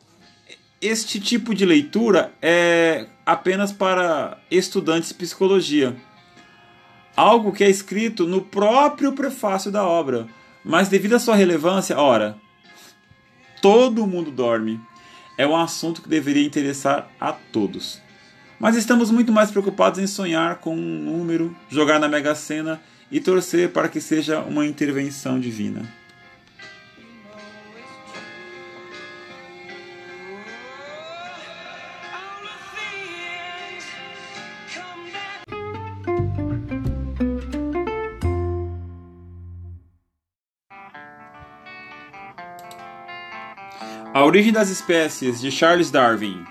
este 0.78 1.18
tipo 1.18 1.54
de 1.54 1.64
leitura 1.64 2.34
é 2.42 3.06
apenas 3.24 3.72
para 3.72 4.38
estudantes 4.50 5.08
de 5.08 5.14
psicologia. 5.14 5.96
Algo 7.16 7.52
que 7.52 7.64
é 7.64 7.70
escrito 7.70 8.26
no 8.26 8.42
próprio 8.42 9.12
prefácio 9.12 9.72
da 9.72 9.82
obra, 9.82 10.26
mas 10.62 10.88
devido 10.88 11.14
à 11.14 11.18
sua 11.18 11.34
relevância, 11.34 11.98
ora, 11.98 12.36
todo 13.60 14.06
mundo 14.06 14.30
dorme. 14.30 14.80
É 15.38 15.46
um 15.46 15.56
assunto 15.56 16.00
que 16.02 16.08
deveria 16.08 16.46
interessar 16.46 17.10
a 17.20 17.32
todos. 17.32 18.00
Mas 18.58 18.76
estamos 18.76 19.10
muito 19.10 19.32
mais 19.32 19.50
preocupados 19.50 19.98
em 19.98 20.06
sonhar 20.06 20.56
com 20.56 20.74
um 20.74 20.98
número, 21.02 21.54
jogar 21.68 21.98
na 21.98 22.08
Mega 22.08 22.34
Sena 22.34 22.80
e 23.10 23.20
torcer 23.20 23.70
para 23.70 23.88
que 23.88 24.00
seja 24.00 24.40
uma 24.40 24.66
intervenção 24.66 25.38
divina. 25.38 25.82
Origem 44.26 44.52
das 44.52 44.70
Espécies, 44.70 45.40
de 45.40 45.52
Charles 45.52 45.88
Darwin, 45.88 46.44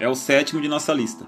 é 0.00 0.08
o 0.08 0.14
sétimo 0.14 0.62
de 0.62 0.66
nossa 0.66 0.94
lista. 0.94 1.26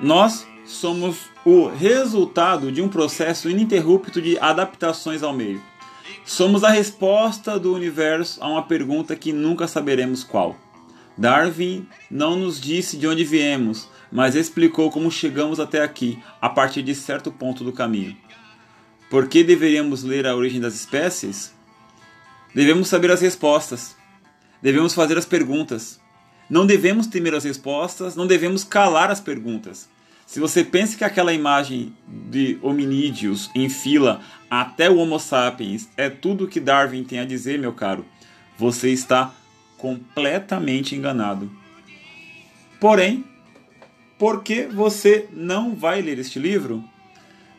Nós 0.00 0.44
somos 0.66 1.30
o 1.44 1.68
resultado 1.68 2.72
de 2.72 2.82
um 2.82 2.88
processo 2.88 3.48
ininterrupto 3.48 4.20
de 4.20 4.36
adaptações 4.40 5.22
ao 5.22 5.32
meio. 5.32 5.62
Somos 6.24 6.64
a 6.64 6.70
resposta 6.70 7.60
do 7.60 7.72
universo 7.72 8.42
a 8.42 8.48
uma 8.48 8.64
pergunta 8.64 9.14
que 9.14 9.32
nunca 9.32 9.68
saberemos 9.68 10.24
qual. 10.24 10.56
Darwin 11.16 11.86
não 12.10 12.34
nos 12.34 12.60
disse 12.60 12.96
de 12.96 13.06
onde 13.06 13.22
viemos, 13.22 13.88
mas 14.10 14.34
explicou 14.34 14.90
como 14.90 15.12
chegamos 15.12 15.60
até 15.60 15.80
aqui, 15.80 16.18
a 16.42 16.48
partir 16.48 16.82
de 16.82 16.96
certo 16.96 17.30
ponto 17.30 17.62
do 17.62 17.72
caminho. 17.72 18.16
Por 19.08 19.28
que 19.28 19.44
deveríamos 19.44 20.02
ler 20.02 20.26
A 20.26 20.34
Origem 20.34 20.60
das 20.60 20.74
Espécies? 20.74 21.54
Devemos 22.52 22.88
saber 22.88 23.12
as 23.12 23.20
respostas. 23.20 23.96
Devemos 24.62 24.94
fazer 24.94 25.16
as 25.16 25.24
perguntas. 25.24 26.00
Não 26.50 26.66
devemos 26.66 27.06
temer 27.06 27.34
as 27.34 27.44
respostas, 27.44 28.16
não 28.16 28.26
devemos 28.26 28.64
calar 28.64 29.10
as 29.10 29.20
perguntas. 29.20 29.88
Se 30.26 30.40
você 30.40 30.64
pensa 30.64 30.96
que 30.96 31.04
aquela 31.04 31.32
imagem 31.32 31.94
de 32.06 32.58
hominídeos 32.60 33.50
em 33.54 33.68
fila 33.68 34.20
até 34.50 34.90
o 34.90 34.96
Homo 34.96 35.18
sapiens 35.18 35.88
é 35.96 36.10
tudo 36.10 36.48
que 36.48 36.60
Darwin 36.60 37.04
tem 37.04 37.18
a 37.18 37.24
dizer, 37.24 37.58
meu 37.58 37.72
caro, 37.72 38.04
você 38.58 38.90
está 38.90 39.32
completamente 39.78 40.94
enganado. 40.94 41.50
Porém, 42.80 43.24
por 44.18 44.42
que 44.42 44.64
você 44.66 45.28
não 45.32 45.74
vai 45.74 46.02
ler 46.02 46.18
este 46.18 46.38
livro? 46.38 46.82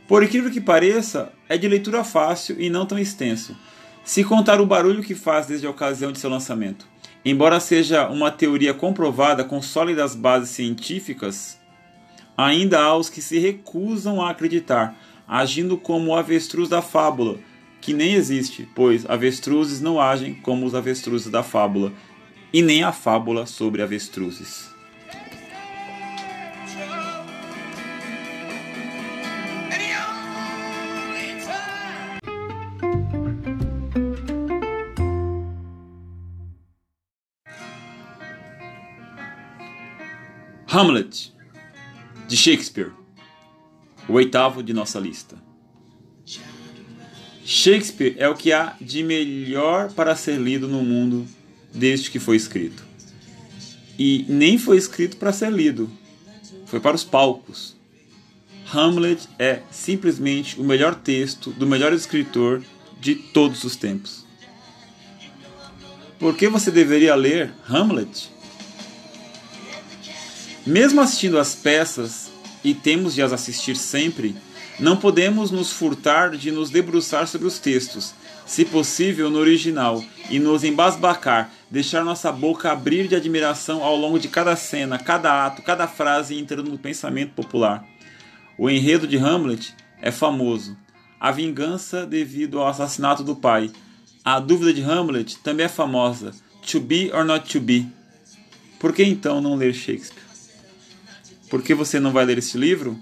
Por 0.07 0.23
incrível 0.23 0.51
que 0.51 0.62
pareça, 0.62 1.31
é 1.47 1.57
de 1.57 1.67
leitura 1.67 2.03
fácil 2.03 2.59
e 2.59 2.69
não 2.69 2.85
tão 2.85 2.99
extenso 2.99 3.55
se 4.03 4.23
contar 4.23 4.59
o 4.59 4.65
barulho 4.65 5.03
que 5.03 5.15
faz 5.15 5.45
desde 5.45 5.67
a 5.67 5.69
ocasião 5.69 6.12
de 6.12 6.19
seu 6.19 6.29
lançamento. 6.29 6.88
Embora 7.23 7.59
seja 7.59 8.07
uma 8.07 8.31
teoria 8.31 8.73
comprovada 8.73 9.43
com 9.43 9.62
sólidas 9.62 10.15
bases 10.15 10.49
científicas, 10.49 11.59
ainda 12.38 12.79
há 12.79 12.95
os 12.95 13.09
que 13.09 13.21
se 13.21 13.38
recusam 13.38 14.21
a 14.21 14.29
acreditar, 14.29 14.95
agindo 15.27 15.77
como 15.77 16.12
o 16.12 16.15
avestruz 16.15 16.69
da 16.69 16.81
fábula, 16.81 17.38
que 17.81 17.93
nem 17.93 18.13
existe, 18.13 18.67
pois 18.73 19.05
avestruzes 19.09 19.81
não 19.81 19.99
agem 19.99 20.33
como 20.35 20.65
os 20.65 20.73
avestruzes 20.73 21.29
da 21.29 21.43
fábula, 21.43 21.91
e 22.51 22.62
nem 22.62 22.83
a 22.83 22.91
fábula 22.91 23.45
sobre 23.45 23.81
avestruzes. 23.81 24.68
Hamlet, 40.79 41.33
de 42.25 42.37
Shakespeare, 42.37 42.93
o 44.07 44.13
oitavo 44.13 44.63
de 44.63 44.71
nossa 44.71 44.97
lista. 44.97 45.35
Shakespeare 47.43 48.15
é 48.17 48.29
o 48.29 48.33
que 48.33 48.53
há 48.53 48.77
de 48.79 49.03
melhor 49.03 49.91
para 49.91 50.15
ser 50.15 50.39
lido 50.39 50.69
no 50.69 50.81
mundo 50.81 51.27
desde 51.73 52.09
que 52.09 52.17
foi 52.17 52.37
escrito. 52.37 52.81
E 53.97 54.25
nem 54.29 54.57
foi 54.57 54.77
escrito 54.77 55.17
para 55.17 55.33
ser 55.33 55.51
lido, 55.51 55.91
foi 56.65 56.79
para 56.79 56.95
os 56.95 57.03
palcos. 57.03 57.75
Hamlet 58.73 59.27
é 59.37 59.63
simplesmente 59.69 60.57
o 60.57 60.63
melhor 60.63 60.95
texto 60.95 61.51
do 61.51 61.67
melhor 61.67 61.91
escritor 61.91 62.63
de 63.01 63.15
todos 63.15 63.65
os 63.65 63.75
tempos. 63.75 64.25
Por 66.17 66.37
que 66.37 66.47
você 66.47 66.71
deveria 66.71 67.15
ler 67.15 67.51
Hamlet? 67.67 68.38
Mesmo 70.69 71.01
assistindo 71.01 71.39
às 71.39 71.55
peças, 71.55 72.29
e 72.63 72.75
temos 72.75 73.15
de 73.15 73.23
as 73.23 73.34
assistir 73.34 73.75
sempre, 73.75 74.36
não 74.79 74.95
podemos 74.95 75.49
nos 75.49 75.71
furtar 75.71 76.38
de 76.38 76.51
nos 76.51 76.69
debruçar 76.69 77.27
sobre 77.27 77.47
os 77.47 77.58
textos, 77.58 78.13
se 78.45 78.63
possível 78.63 79.32
no 79.32 79.39
original, 79.39 80.05
e 80.29 80.38
nos 80.38 80.63
embasbacar, 80.63 81.49
deixar 81.71 82.05
nossa 82.05 82.32
boca 82.32 82.71
abrir 82.71 83.08
de 83.08 83.15
admiração 83.15 83.84
ao 83.84 83.95
longo 83.95 84.19
de 84.19 84.27
cada 84.27 84.55
cena, 84.55 84.99
cada 84.99 85.43
ato, 85.43 85.63
cada 85.63 85.88
frase 85.88 86.38
entrando 86.38 86.69
no 86.69 86.77
pensamento 86.77 87.34
popular. 87.34 87.84
O 88.55 88.69
enredo 88.69 89.08
de 89.08 89.17
Hamlet 89.17 89.73
é 89.99 90.12
famoso. 90.12 90.77
A 91.19 91.32
vingança 91.32 92.05
devido 92.05 92.60
ao 92.60 92.67
assassinato 92.67 93.23
do 93.23 93.36
pai. 93.36 93.71
A 94.23 94.39
dúvida 94.39 94.71
de 94.71 94.84
Hamlet 94.84 95.39
também 95.39 95.65
é 95.65 95.69
famosa. 95.69 96.32
To 96.71 96.79
be 96.79 97.10
or 97.12 97.25
not 97.25 97.51
to 97.51 97.60
be. 97.60 97.88
Por 98.79 98.93
que 98.93 99.03
então 99.03 99.41
não 99.41 99.55
ler 99.55 99.73
Shakespeare? 99.73 100.28
Por 101.49 101.63
que 101.63 101.73
você 101.73 101.99
não 101.99 102.12
vai 102.12 102.25
ler 102.25 102.38
este 102.38 102.57
livro? 102.57 102.97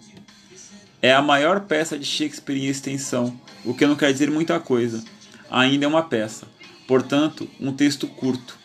É 1.01 1.13
a 1.13 1.21
maior 1.21 1.62
peça 1.62 1.97
de 1.97 2.05
Shakespeare 2.05 2.57
em 2.57 2.67
extensão, 2.67 3.39
o 3.63 3.73
que 3.73 3.86
não 3.86 3.95
quer 3.95 4.12
dizer 4.12 4.31
muita 4.31 4.60
coisa. 4.60 5.03
Ainda 5.49 5.86
é 5.86 5.88
uma 5.88 6.03
peça, 6.03 6.47
portanto, 6.88 7.47
um 7.60 7.71
texto 7.71 8.07
curto. 8.07 8.57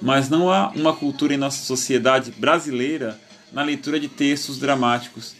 Mas 0.00 0.28
não 0.28 0.50
há 0.50 0.68
uma 0.68 0.94
cultura 0.94 1.34
em 1.34 1.38
nossa 1.38 1.64
sociedade 1.64 2.30
brasileira 2.32 3.20
na 3.52 3.62
leitura 3.62 3.98
de 3.98 4.08
textos 4.08 4.58
dramáticos. 4.58 5.34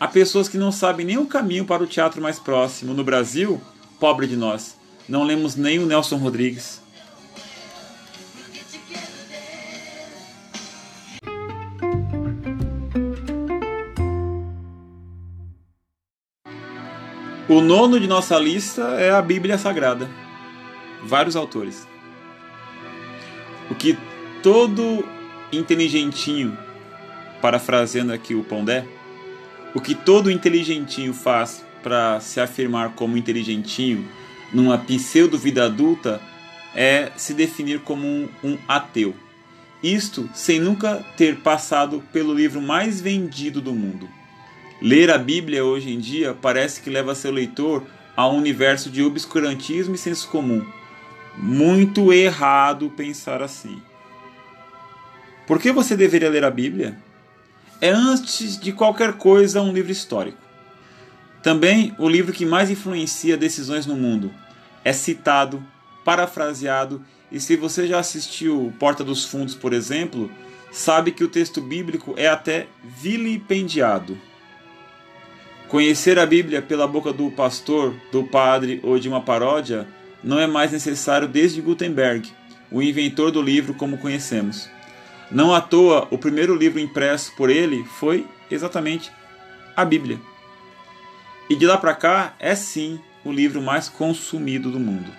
Há 0.00 0.08
pessoas 0.08 0.48
que 0.48 0.58
não 0.58 0.72
sabem 0.72 1.06
nem 1.06 1.18
o 1.18 1.26
caminho 1.26 1.64
para 1.64 1.82
o 1.82 1.86
teatro 1.86 2.20
mais 2.20 2.38
próximo. 2.38 2.92
No 2.92 3.04
Brasil, 3.04 3.60
pobre 4.00 4.26
de 4.26 4.36
nós, 4.36 4.76
não 5.08 5.22
lemos 5.22 5.54
nem 5.54 5.78
o 5.78 5.86
Nelson 5.86 6.16
Rodrigues. 6.16 6.81
O 17.52 17.60
nono 17.60 18.00
de 18.00 18.06
nossa 18.08 18.38
lista 18.38 18.80
é 18.98 19.10
a 19.10 19.20
Bíblia 19.20 19.58
Sagrada. 19.58 20.08
Vários 21.04 21.36
autores. 21.36 21.86
O 23.70 23.74
que 23.74 23.94
todo 24.42 25.04
inteligentinho, 25.52 26.56
parafraseando 27.42 28.10
aqui 28.10 28.34
o 28.34 28.42
Pondé, 28.42 28.86
o 29.74 29.82
que 29.82 29.94
todo 29.94 30.30
inteligentinho 30.30 31.12
faz 31.12 31.62
para 31.82 32.20
se 32.20 32.40
afirmar 32.40 32.94
como 32.94 33.18
inteligentinho 33.18 34.08
numa 34.50 34.78
pseudo-vida 34.78 35.66
adulta 35.66 36.22
é 36.74 37.12
se 37.18 37.34
definir 37.34 37.80
como 37.80 38.06
um, 38.06 38.28
um 38.42 38.56
ateu. 38.66 39.14
Isto 39.82 40.26
sem 40.32 40.58
nunca 40.58 41.04
ter 41.18 41.40
passado 41.40 42.02
pelo 42.14 42.32
livro 42.32 42.62
mais 42.62 42.98
vendido 42.98 43.60
do 43.60 43.74
mundo. 43.74 44.08
Ler 44.82 45.12
a 45.12 45.16
Bíblia 45.16 45.64
hoje 45.64 45.92
em 45.92 46.00
dia 46.00 46.34
parece 46.34 46.82
que 46.82 46.90
leva 46.90 47.14
seu 47.14 47.30
leitor 47.30 47.84
a 48.16 48.26
um 48.28 48.36
universo 48.36 48.90
de 48.90 49.00
obscurantismo 49.00 49.94
e 49.94 49.98
senso 49.98 50.28
comum. 50.28 50.66
Muito 51.38 52.12
errado 52.12 52.90
pensar 52.90 53.40
assim. 53.44 53.80
Por 55.46 55.60
que 55.60 55.70
você 55.70 55.96
deveria 55.96 56.28
ler 56.28 56.44
a 56.44 56.50
Bíblia? 56.50 56.98
É 57.80 57.90
antes 57.90 58.58
de 58.58 58.72
qualquer 58.72 59.12
coisa 59.12 59.62
um 59.62 59.72
livro 59.72 59.92
histórico. 59.92 60.38
Também 61.44 61.94
o 61.96 62.08
livro 62.08 62.32
que 62.32 62.44
mais 62.44 62.68
influencia 62.68 63.36
decisões 63.36 63.86
no 63.86 63.94
mundo. 63.94 64.34
É 64.84 64.92
citado, 64.92 65.64
parafraseado 66.04 67.04
e 67.30 67.38
se 67.38 67.54
você 67.54 67.86
já 67.86 68.00
assistiu 68.00 68.72
Porta 68.80 69.04
dos 69.04 69.24
Fundos, 69.26 69.54
por 69.54 69.72
exemplo, 69.72 70.28
sabe 70.72 71.12
que 71.12 71.22
o 71.22 71.28
texto 71.28 71.60
bíblico 71.60 72.14
é 72.16 72.26
até 72.26 72.66
vilipendiado. 72.82 74.18
Conhecer 75.72 76.18
a 76.18 76.26
Bíblia 76.26 76.60
pela 76.60 76.86
boca 76.86 77.14
do 77.14 77.30
pastor, 77.30 77.94
do 78.12 78.24
padre 78.24 78.78
ou 78.82 78.98
de 78.98 79.08
uma 79.08 79.22
paródia 79.22 79.88
não 80.22 80.38
é 80.38 80.46
mais 80.46 80.70
necessário 80.70 81.26
desde 81.26 81.62
Gutenberg, 81.62 82.30
o 82.70 82.82
inventor 82.82 83.30
do 83.30 83.40
livro 83.40 83.72
como 83.72 83.96
conhecemos. 83.96 84.68
Não 85.30 85.54
à 85.54 85.62
toa, 85.62 86.06
o 86.10 86.18
primeiro 86.18 86.54
livro 86.54 86.78
impresso 86.78 87.34
por 87.36 87.48
ele 87.48 87.84
foi 87.84 88.26
exatamente 88.50 89.10
a 89.74 89.82
Bíblia. 89.82 90.20
E 91.48 91.56
de 91.56 91.64
lá 91.64 91.78
para 91.78 91.94
cá 91.94 92.34
é 92.38 92.54
sim 92.54 93.00
o 93.24 93.32
livro 93.32 93.62
mais 93.62 93.88
consumido 93.88 94.70
do 94.70 94.78
mundo. 94.78 95.10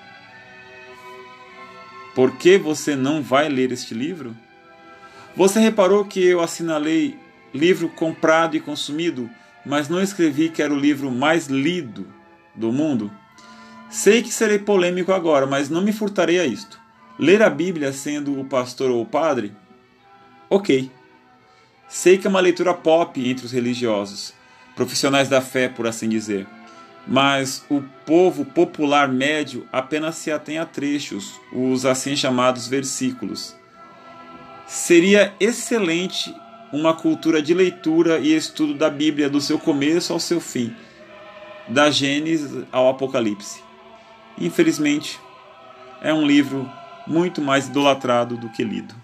Por 2.13 2.37
que 2.37 2.59
você 2.59 2.95
não 2.95 3.23
vai 3.23 3.49
ler 3.49 3.71
este 3.71 3.95
livro? 3.95 4.37
Você 5.35 5.59
reparou 5.59 6.05
que 6.05 6.23
eu 6.23 6.41
assinalei 6.41 7.17
livro 7.51 7.89
comprado 7.89 8.55
e 8.55 8.59
consumido, 8.59 9.27
mas 9.65 9.89
não 9.89 10.01
escrevi 10.01 10.49
que 10.49 10.61
era 10.61 10.73
o 10.73 10.79
livro 10.79 11.11
mais 11.11 11.47
lido 11.47 12.07
do 12.55 12.71
mundo? 12.71 13.11
Sei 13.89 14.21
que 14.21 14.31
serei 14.31 14.59
polêmico 14.59 15.11
agora, 15.11 15.45
mas 15.45 15.69
não 15.69 15.81
me 15.81 15.93
furtarei 15.93 16.39
a 16.39 16.45
isto. 16.45 16.79
Ler 17.19 17.41
a 17.41 17.49
Bíblia 17.49 17.93
sendo 17.93 18.39
o 18.39 18.45
pastor 18.45 18.89
ou 18.89 19.01
o 19.01 19.05
padre 19.05 19.55
Ok. 20.55 20.91
Sei 21.87 22.15
que 22.15 22.27
é 22.27 22.29
uma 22.29 22.39
leitura 22.39 22.75
pop 22.75 23.27
entre 23.27 23.43
os 23.43 23.51
religiosos, 23.51 24.35
profissionais 24.75 25.27
da 25.27 25.41
fé, 25.41 25.67
por 25.67 25.87
assim 25.87 26.07
dizer. 26.07 26.45
Mas 27.07 27.65
o 27.71 27.81
povo 28.05 28.45
popular 28.45 29.07
médio 29.07 29.67
apenas 29.71 30.13
se 30.13 30.31
atém 30.31 30.59
a 30.59 30.65
trechos, 30.67 31.41
os 31.51 31.87
assim 31.87 32.15
chamados 32.15 32.67
versículos. 32.67 33.55
Seria 34.67 35.33
excelente 35.39 36.31
uma 36.73 36.95
cultura 36.95 37.39
de 37.39 37.53
leitura 37.53 38.17
e 38.17 38.35
estudo 38.35 38.73
da 38.73 38.89
Bíblia 38.89 39.29
do 39.29 39.39
seu 39.39 39.59
começo 39.59 40.11
ao 40.11 40.19
seu 40.19 40.41
fim, 40.41 40.75
da 41.67 41.91
Gênesis 41.91 42.65
ao 42.71 42.89
Apocalipse. 42.89 43.61
Infelizmente, 44.39 45.19
é 46.01 46.11
um 46.11 46.25
livro 46.25 46.67
muito 47.05 47.43
mais 47.43 47.67
idolatrado 47.67 48.35
do 48.37 48.49
que 48.49 48.63
lido. 48.63 48.95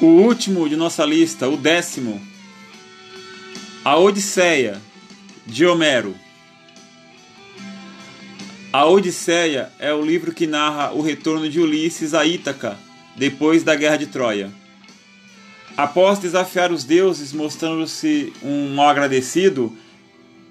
O 0.00 0.06
último 0.06 0.68
de 0.68 0.76
nossa 0.76 1.04
lista, 1.04 1.48
o 1.48 1.56
décimo, 1.56 2.20
A 3.84 3.96
Odisseia, 3.96 4.80
de 5.46 5.66
Homero. 5.66 6.14
A 8.72 8.86
Odisseia 8.86 9.70
é 9.78 9.92
o 9.92 10.04
livro 10.04 10.32
que 10.32 10.46
narra 10.46 10.92
o 10.92 11.02
retorno 11.02 11.48
de 11.48 11.60
Ulisses 11.60 12.14
a 12.14 12.24
Ítaca 12.24 12.78
depois 13.16 13.62
da 13.62 13.74
Guerra 13.74 13.96
de 13.96 14.06
Troia. 14.06 14.50
Após 15.76 16.18
desafiar 16.18 16.70
os 16.70 16.84
deuses, 16.84 17.32
mostrando-se 17.32 18.32
um 18.42 18.74
mal 18.74 18.88
agradecido, 18.88 19.76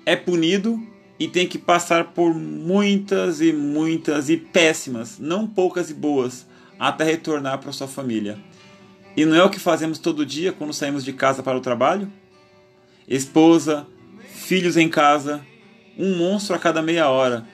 é 0.05 0.15
punido 0.15 0.81
e 1.19 1.27
tem 1.27 1.47
que 1.47 1.57
passar 1.57 2.05
por 2.13 2.33
muitas 2.33 3.41
e 3.41 3.53
muitas 3.53 4.29
e 4.29 4.37
péssimas, 4.37 5.19
não 5.19 5.47
poucas 5.47 5.89
e 5.89 5.93
boas, 5.93 6.45
até 6.79 7.03
retornar 7.03 7.59
para 7.59 7.71
sua 7.71 7.87
família. 7.87 8.39
E 9.15 9.25
não 9.25 9.35
é 9.35 9.43
o 9.43 9.49
que 9.49 9.59
fazemos 9.59 9.99
todo 9.99 10.25
dia 10.25 10.51
quando 10.51 10.73
saímos 10.73 11.03
de 11.03 11.13
casa 11.13 11.43
para 11.43 11.57
o 11.57 11.61
trabalho? 11.61 12.11
Esposa, 13.07 13.85
filhos 14.51 14.75
em 14.75 14.89
casa, 14.89 15.39
um 15.97 16.17
monstro 16.17 16.53
a 16.53 16.59
cada 16.59 16.81
meia 16.81 17.07
hora. 17.07 17.47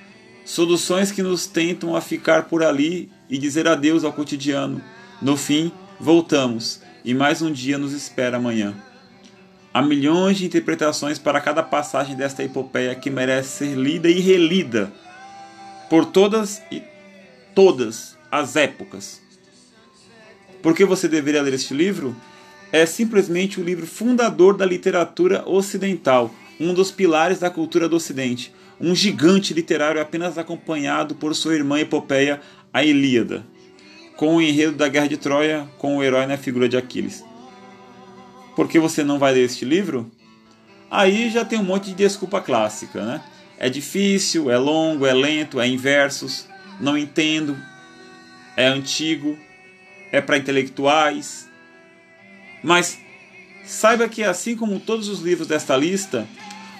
Soluções 0.44 1.12
que 1.12 1.22
nos 1.22 1.46
tentam 1.46 1.96
a 1.96 2.02
ficar 2.02 2.46
por 2.46 2.64
ali 2.64 3.08
e 3.30 3.38
dizer 3.38 3.68
adeus 3.68 4.04
ao 4.04 4.12
cotidiano. 4.12 4.82
No 5.22 5.38
fim, 5.38 5.72
voltamos 6.00 6.82
e 7.06 7.14
mais 7.14 7.40
um 7.40 7.52
dia 7.52 7.78
nos 7.78 7.94
espera 7.94 8.38
amanhã. 8.38 8.74
Há 9.72 9.80
milhões 9.80 10.40
de 10.40 10.48
interpretações 10.48 11.20
para 11.20 11.40
cada 11.40 11.62
passagem 11.62 12.16
desta 12.16 12.44
epopeia 12.44 12.96
que 12.96 13.12
merece 13.12 13.60
ser 13.60 13.76
lida 13.76 14.10
e 14.10 14.20
relida 14.20 14.92
por 15.92 16.04
todas 16.04 16.64
e 16.72 16.82
todas 17.54 18.18
as 18.32 18.56
épocas. 18.56 19.22
Por 20.64 20.74
que 20.74 20.84
você 20.84 21.08
deveria 21.08 21.44
ler 21.44 21.54
este 21.54 21.76
livro? 21.76 22.16
É 22.72 22.88
simplesmente 22.88 23.62
o 23.62 23.64
livro 23.64 23.86
fundador 23.86 24.58
da 24.58 24.66
literatura 24.66 25.48
ocidental, 25.48 26.34
um 26.60 26.74
dos 26.74 26.92
pilares 26.92 27.40
da 27.40 27.50
cultura 27.50 27.88
do 27.88 27.96
Ocidente, 27.96 28.54
um 28.80 28.94
gigante 28.96 29.54
literário 29.54 30.02
apenas 30.02 30.38
acompanhado 30.38 31.16
por 31.16 31.36
sua 31.36 31.56
irmã 31.56 31.80
epopeia, 31.80 32.42
a 32.74 32.84
Ilíada, 32.84 33.46
com 34.16 34.36
o 34.36 34.42
enredo 34.42 34.76
da 34.76 34.88
Guerra 34.88 35.08
de 35.08 35.18
Troia, 35.18 35.68
com 35.78 35.98
o 35.98 36.04
herói 36.04 36.26
na 36.26 36.38
figura 36.38 36.68
de 36.68 36.78
Aquiles. 36.78 37.24
Por 38.56 38.68
que 38.68 38.80
você 38.80 39.04
não 39.04 39.20
vai 39.20 39.34
ler 39.34 39.46
este 39.46 39.66
livro? 39.66 40.12
Aí 40.90 41.30
já 41.30 41.44
tem 41.44 41.60
um 41.60 41.64
monte 41.64 41.86
de 41.90 41.96
desculpa 41.96 42.42
clássica, 42.42 43.04
né? 43.04 43.22
É 43.60 43.70
difícil, 43.70 44.50
é 44.52 44.58
longo, 44.58 45.06
é 45.06 45.14
lento, 45.14 45.60
é 45.60 45.68
em 45.68 45.78
versos, 45.78 46.48
não 46.80 46.98
entendo, 46.98 47.58
é 48.56 48.68
antigo, 48.68 49.38
é 50.12 50.22
para 50.22 50.38
intelectuais. 50.38 51.50
Mas 52.64 53.00
saiba 53.68 54.08
que, 54.08 54.24
assim 54.24 54.56
como 54.56 54.80
todos 54.80 55.08
os 55.08 55.20
livros 55.20 55.48
desta 55.48 55.76
lista, 55.76 56.28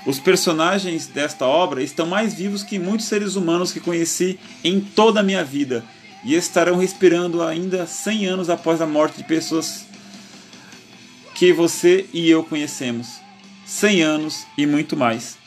os 0.06 0.20
personagens 0.20 1.08
desta 1.08 1.46
obra 1.46 1.84
estão 1.84 2.06
mais 2.06 2.34
vivos 2.34 2.64
que 2.64 2.80
muitos 2.80 3.08
seres 3.08 3.36
humanos 3.36 3.74
que 3.74 3.80
conheci 3.80 4.40
em 4.64 4.80
toda 4.80 5.20
a 5.20 5.24
minha 5.24 5.44
vida 5.44 5.84
e 6.24 6.34
estarão 6.34 6.78
respirando 6.78 7.44
ainda 7.44 7.86
100 7.86 8.26
anos 8.26 8.50
após 8.50 8.82
a 8.82 8.86
morte 8.86 9.18
de 9.18 9.24
pessoas 9.26 9.86
que 11.36 11.52
você 11.52 12.08
e 12.14 12.30
eu 12.30 12.44
conhecemos. 12.44 13.20
100 13.66 14.02
anos 14.02 14.48
e 14.58 14.66
muito 14.66 14.96
mais. 14.96 15.38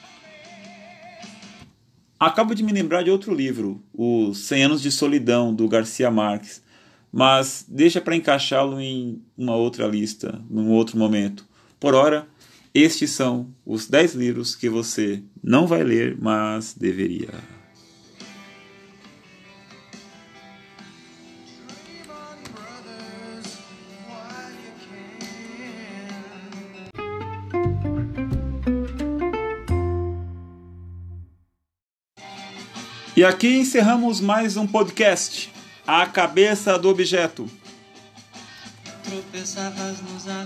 Acabo 2.18 2.54
de 2.54 2.62
me 2.62 2.70
lembrar 2.70 3.02
de 3.02 3.10
outro 3.10 3.34
livro, 3.34 3.82
Os 3.94 4.46
100 4.46 4.64
Anos 4.64 4.82
de 4.82 4.90
Solidão, 4.90 5.54
do 5.54 5.66
Garcia 5.66 6.10
Marques 6.10 6.62
mas 7.12 7.64
deixa 7.68 8.00
para 8.00 8.16
encaixá-lo 8.16 8.80
em 8.80 9.20
uma 9.36 9.56
outra 9.56 9.86
lista, 9.86 10.40
num 10.48 10.70
outro 10.70 10.96
momento. 10.96 11.44
Por 11.78 11.94
hora, 11.94 12.28
estes 12.74 13.10
são 13.10 13.48
os 13.66 13.88
10 13.88 14.14
livros 14.14 14.54
que 14.54 14.68
você 14.68 15.22
não 15.42 15.66
vai 15.66 15.82
ler, 15.82 16.16
mas 16.20 16.74
deveria. 16.74 17.30
E 33.16 33.24
aqui 33.24 33.58
encerramos 33.58 34.18
mais 34.18 34.56
um 34.56 34.66
podcast 34.66 35.52
a 35.86 36.06
cabeça 36.06 36.78
do 36.78 36.88
objeto. 36.88 37.48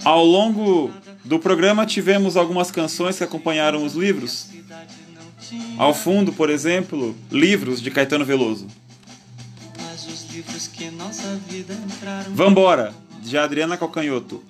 Ao 0.04 0.24
longo 0.24 0.90
do 1.24 1.38
programa 1.38 1.84
tivemos 1.84 2.36
algumas 2.36 2.70
canções 2.70 3.18
que 3.18 3.24
acompanharam 3.24 3.84
os 3.84 3.94
livros. 3.94 4.48
Ao 5.76 5.92
fundo, 5.92 6.32
por 6.32 6.48
exemplo, 6.48 7.14
livros 7.30 7.80
de 7.80 7.90
Caetano 7.90 8.24
Veloso. 8.24 8.66
Vambora, 12.30 12.94
de 13.20 13.36
Adriana 13.36 13.76
Calcanhoto. 13.76 14.42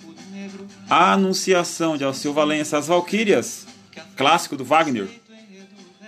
A 0.88 1.12
Anunciação 1.12 1.96
de 1.96 2.04
Alceu 2.04 2.32
Valença, 2.32 2.78
As 2.78 2.86
Valquírias, 2.86 3.66
clássico 4.16 4.56
do 4.56 4.64
Wagner. 4.64 5.08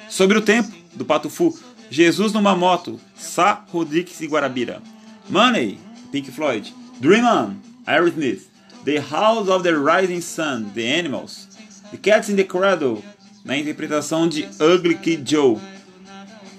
Sobre 0.08 0.38
o 0.38 0.42
Tempo, 0.42 0.72
do 0.94 1.04
Patufu. 1.04 1.58
Jesus 1.90 2.32
numa 2.32 2.54
Moto, 2.56 3.00
Sá 3.16 3.64
Rodrigues 3.68 4.20
e 4.20 4.26
Guarabira. 4.26 4.82
Money, 5.28 5.78
Pink 6.10 6.30
Floyd. 6.30 6.74
Dream 7.00 7.24
On, 7.24 7.56
Aerosmith. 7.86 8.48
The 8.84 9.00
House 9.00 9.48
of 9.48 9.62
the 9.62 9.72
Rising 9.72 10.20
Sun, 10.20 10.70
The 10.74 10.98
Animals. 10.98 11.48
The 11.90 11.98
Cats 11.98 12.28
in 12.28 12.36
the 12.36 12.44
Cradle, 12.44 13.02
na 13.44 13.56
interpretação 13.56 14.28
de 14.28 14.48
Ugly 14.60 14.96
Kid 14.96 15.30
Joe. 15.30 15.58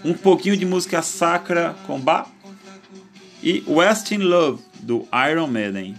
Um 0.04 0.13
pouquinho 0.13 0.56
de 0.56 0.66
música 0.66 1.02
sacra 1.02 1.76
com 1.86 2.00
Bach. 2.00 2.30
E 3.44 3.63
West 3.68 4.12
in 4.12 4.20
Love, 4.20 4.62
do 4.80 5.08
Iron 5.30 5.48
Maiden. 5.48 5.96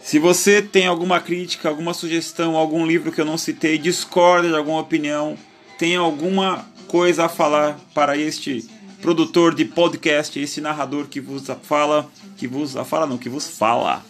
Se 0.00 0.18
você 0.18 0.62
tem 0.62 0.86
alguma 0.86 1.18
crítica, 1.18 1.68
alguma 1.68 1.92
sugestão, 1.92 2.56
algum 2.56 2.86
livro 2.86 3.10
que 3.10 3.20
eu 3.20 3.24
não 3.24 3.36
citei, 3.36 3.76
discorda 3.76 4.48
de 4.48 4.54
alguma 4.54 4.80
opinião, 4.80 5.36
tem 5.78 5.96
alguma 5.96 6.64
coisa 6.96 7.26
a 7.26 7.28
falar 7.28 7.78
para 7.92 8.16
este 8.16 8.64
produtor 9.02 9.54
de 9.54 9.66
podcast, 9.66 10.40
esse 10.40 10.62
narrador 10.62 11.08
que 11.08 11.20
vos 11.20 11.44
fala, 11.62 12.10
que 12.38 12.48
vos 12.48 12.72
fala 12.86 13.04
não, 13.04 13.18
que 13.18 13.28
vos 13.28 13.46
fala. 13.46 14.02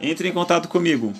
Entre 0.00 0.28
em 0.28 0.32
contato 0.32 0.68
comigo, 0.68 1.12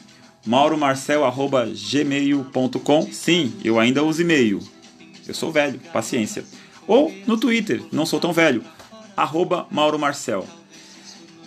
mauromarcel@gmail.com. 0.47 3.09
Sim, 3.11 3.53
eu 3.65 3.81
ainda 3.81 4.05
uso 4.05 4.23
e-mail. 4.23 4.61
Eu 5.27 5.35
sou 5.35 5.51
velho, 5.51 5.81
paciência. 5.93 6.45
Ou 6.87 7.13
no 7.27 7.37
Twitter, 7.37 7.83
não 7.91 8.07
sou 8.07 8.21
tão 8.21 8.33
velho, 8.33 8.63
arroba 9.17 9.67
Mauro 9.73 9.99
Marcel. 9.99 10.47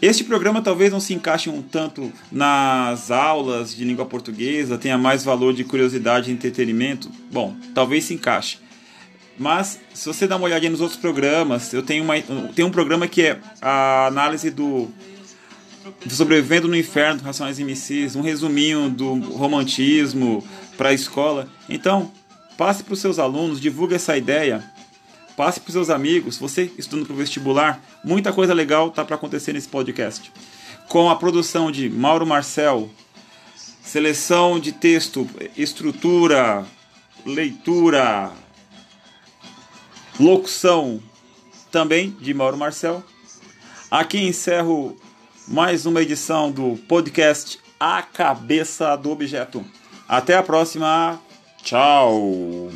Este 0.01 0.25
programa 0.25 0.61
talvez 0.61 0.91
não 0.91 0.99
se 0.99 1.13
encaixe 1.13 1.49
um 1.49 1.61
tanto 1.61 2.11
nas 2.29 3.09
aulas 3.09 3.73
de 3.73 3.85
língua 3.85 4.05
portuguesa, 4.05 4.77
tenha 4.77 4.97
mais 4.97 5.23
valor 5.23 5.53
de 5.53 5.63
curiosidade 5.63 6.29
e 6.29 6.33
entretenimento. 6.33 7.09
Bom, 7.31 7.55
talvez 7.73 8.03
se 8.03 8.13
encaixe. 8.13 8.64
Mas 9.37 9.79
se 9.93 10.07
você 10.07 10.27
dá 10.27 10.37
uma 10.37 10.45
olhadinha 10.45 10.71
nos 10.71 10.81
outros 10.81 10.99
programas, 10.99 11.73
eu 11.73 11.83
tenho, 11.83 12.03
uma, 12.03 12.15
tenho 12.55 12.67
um 12.67 12.71
programa 12.71 13.07
que 13.07 13.21
é 13.21 13.39
a 13.61 14.07
análise 14.07 14.49
do, 14.49 14.87
do 16.05 16.13
Sobrevivendo 16.13 16.67
no 16.67 16.75
Inferno, 16.75 17.19
do 17.19 17.25
Racionais 17.25 17.59
MCs, 17.59 18.15
um 18.15 18.21
resuminho 18.21 18.89
do 18.89 19.15
romantismo 19.35 20.45
para 20.77 20.89
a 20.89 20.93
escola. 20.93 21.49
Então, 21.67 22.11
passe 22.57 22.83
para 22.83 22.93
os 22.93 22.99
seus 22.99 23.19
alunos, 23.19 23.59
divulgue 23.59 23.95
essa 23.95 24.17
ideia 24.17 24.63
Passe 25.35 25.59
para 25.59 25.67
os 25.67 25.73
seus 25.73 25.89
amigos, 25.89 26.37
você 26.37 26.71
estudando 26.77 27.07
para 27.07 27.13
o 27.13 27.17
vestibular, 27.17 27.83
muita 28.03 28.31
coisa 28.31 28.53
legal 28.53 28.89
tá 28.89 29.03
para 29.03 29.17
acontecer 29.17 29.51
nesse 29.51 29.67
podcast. 29.67 30.31
Com 30.87 31.09
a 31.09 31.15
produção 31.17 31.69
de 31.69 31.89
Mauro 31.89 32.25
Marcel, 32.25 32.89
seleção 33.83 34.57
de 34.57 34.71
texto, 34.71 35.29
estrutura, 35.57 36.65
leitura, 37.25 38.31
locução 40.19 41.01
também 41.71 42.11
de 42.19 42.33
Mauro 42.33 42.57
Marcel. 42.57 43.03
Aqui 43.89 44.19
encerro 44.19 44.97
mais 45.47 45.85
uma 45.85 46.01
edição 46.01 46.51
do 46.51 46.77
podcast 46.87 47.59
A 47.79 48.01
Cabeça 48.01 48.95
do 48.95 49.11
Objeto. 49.11 49.63
Até 50.07 50.35
a 50.35 50.43
próxima. 50.43 51.19
Tchau. 51.63 52.71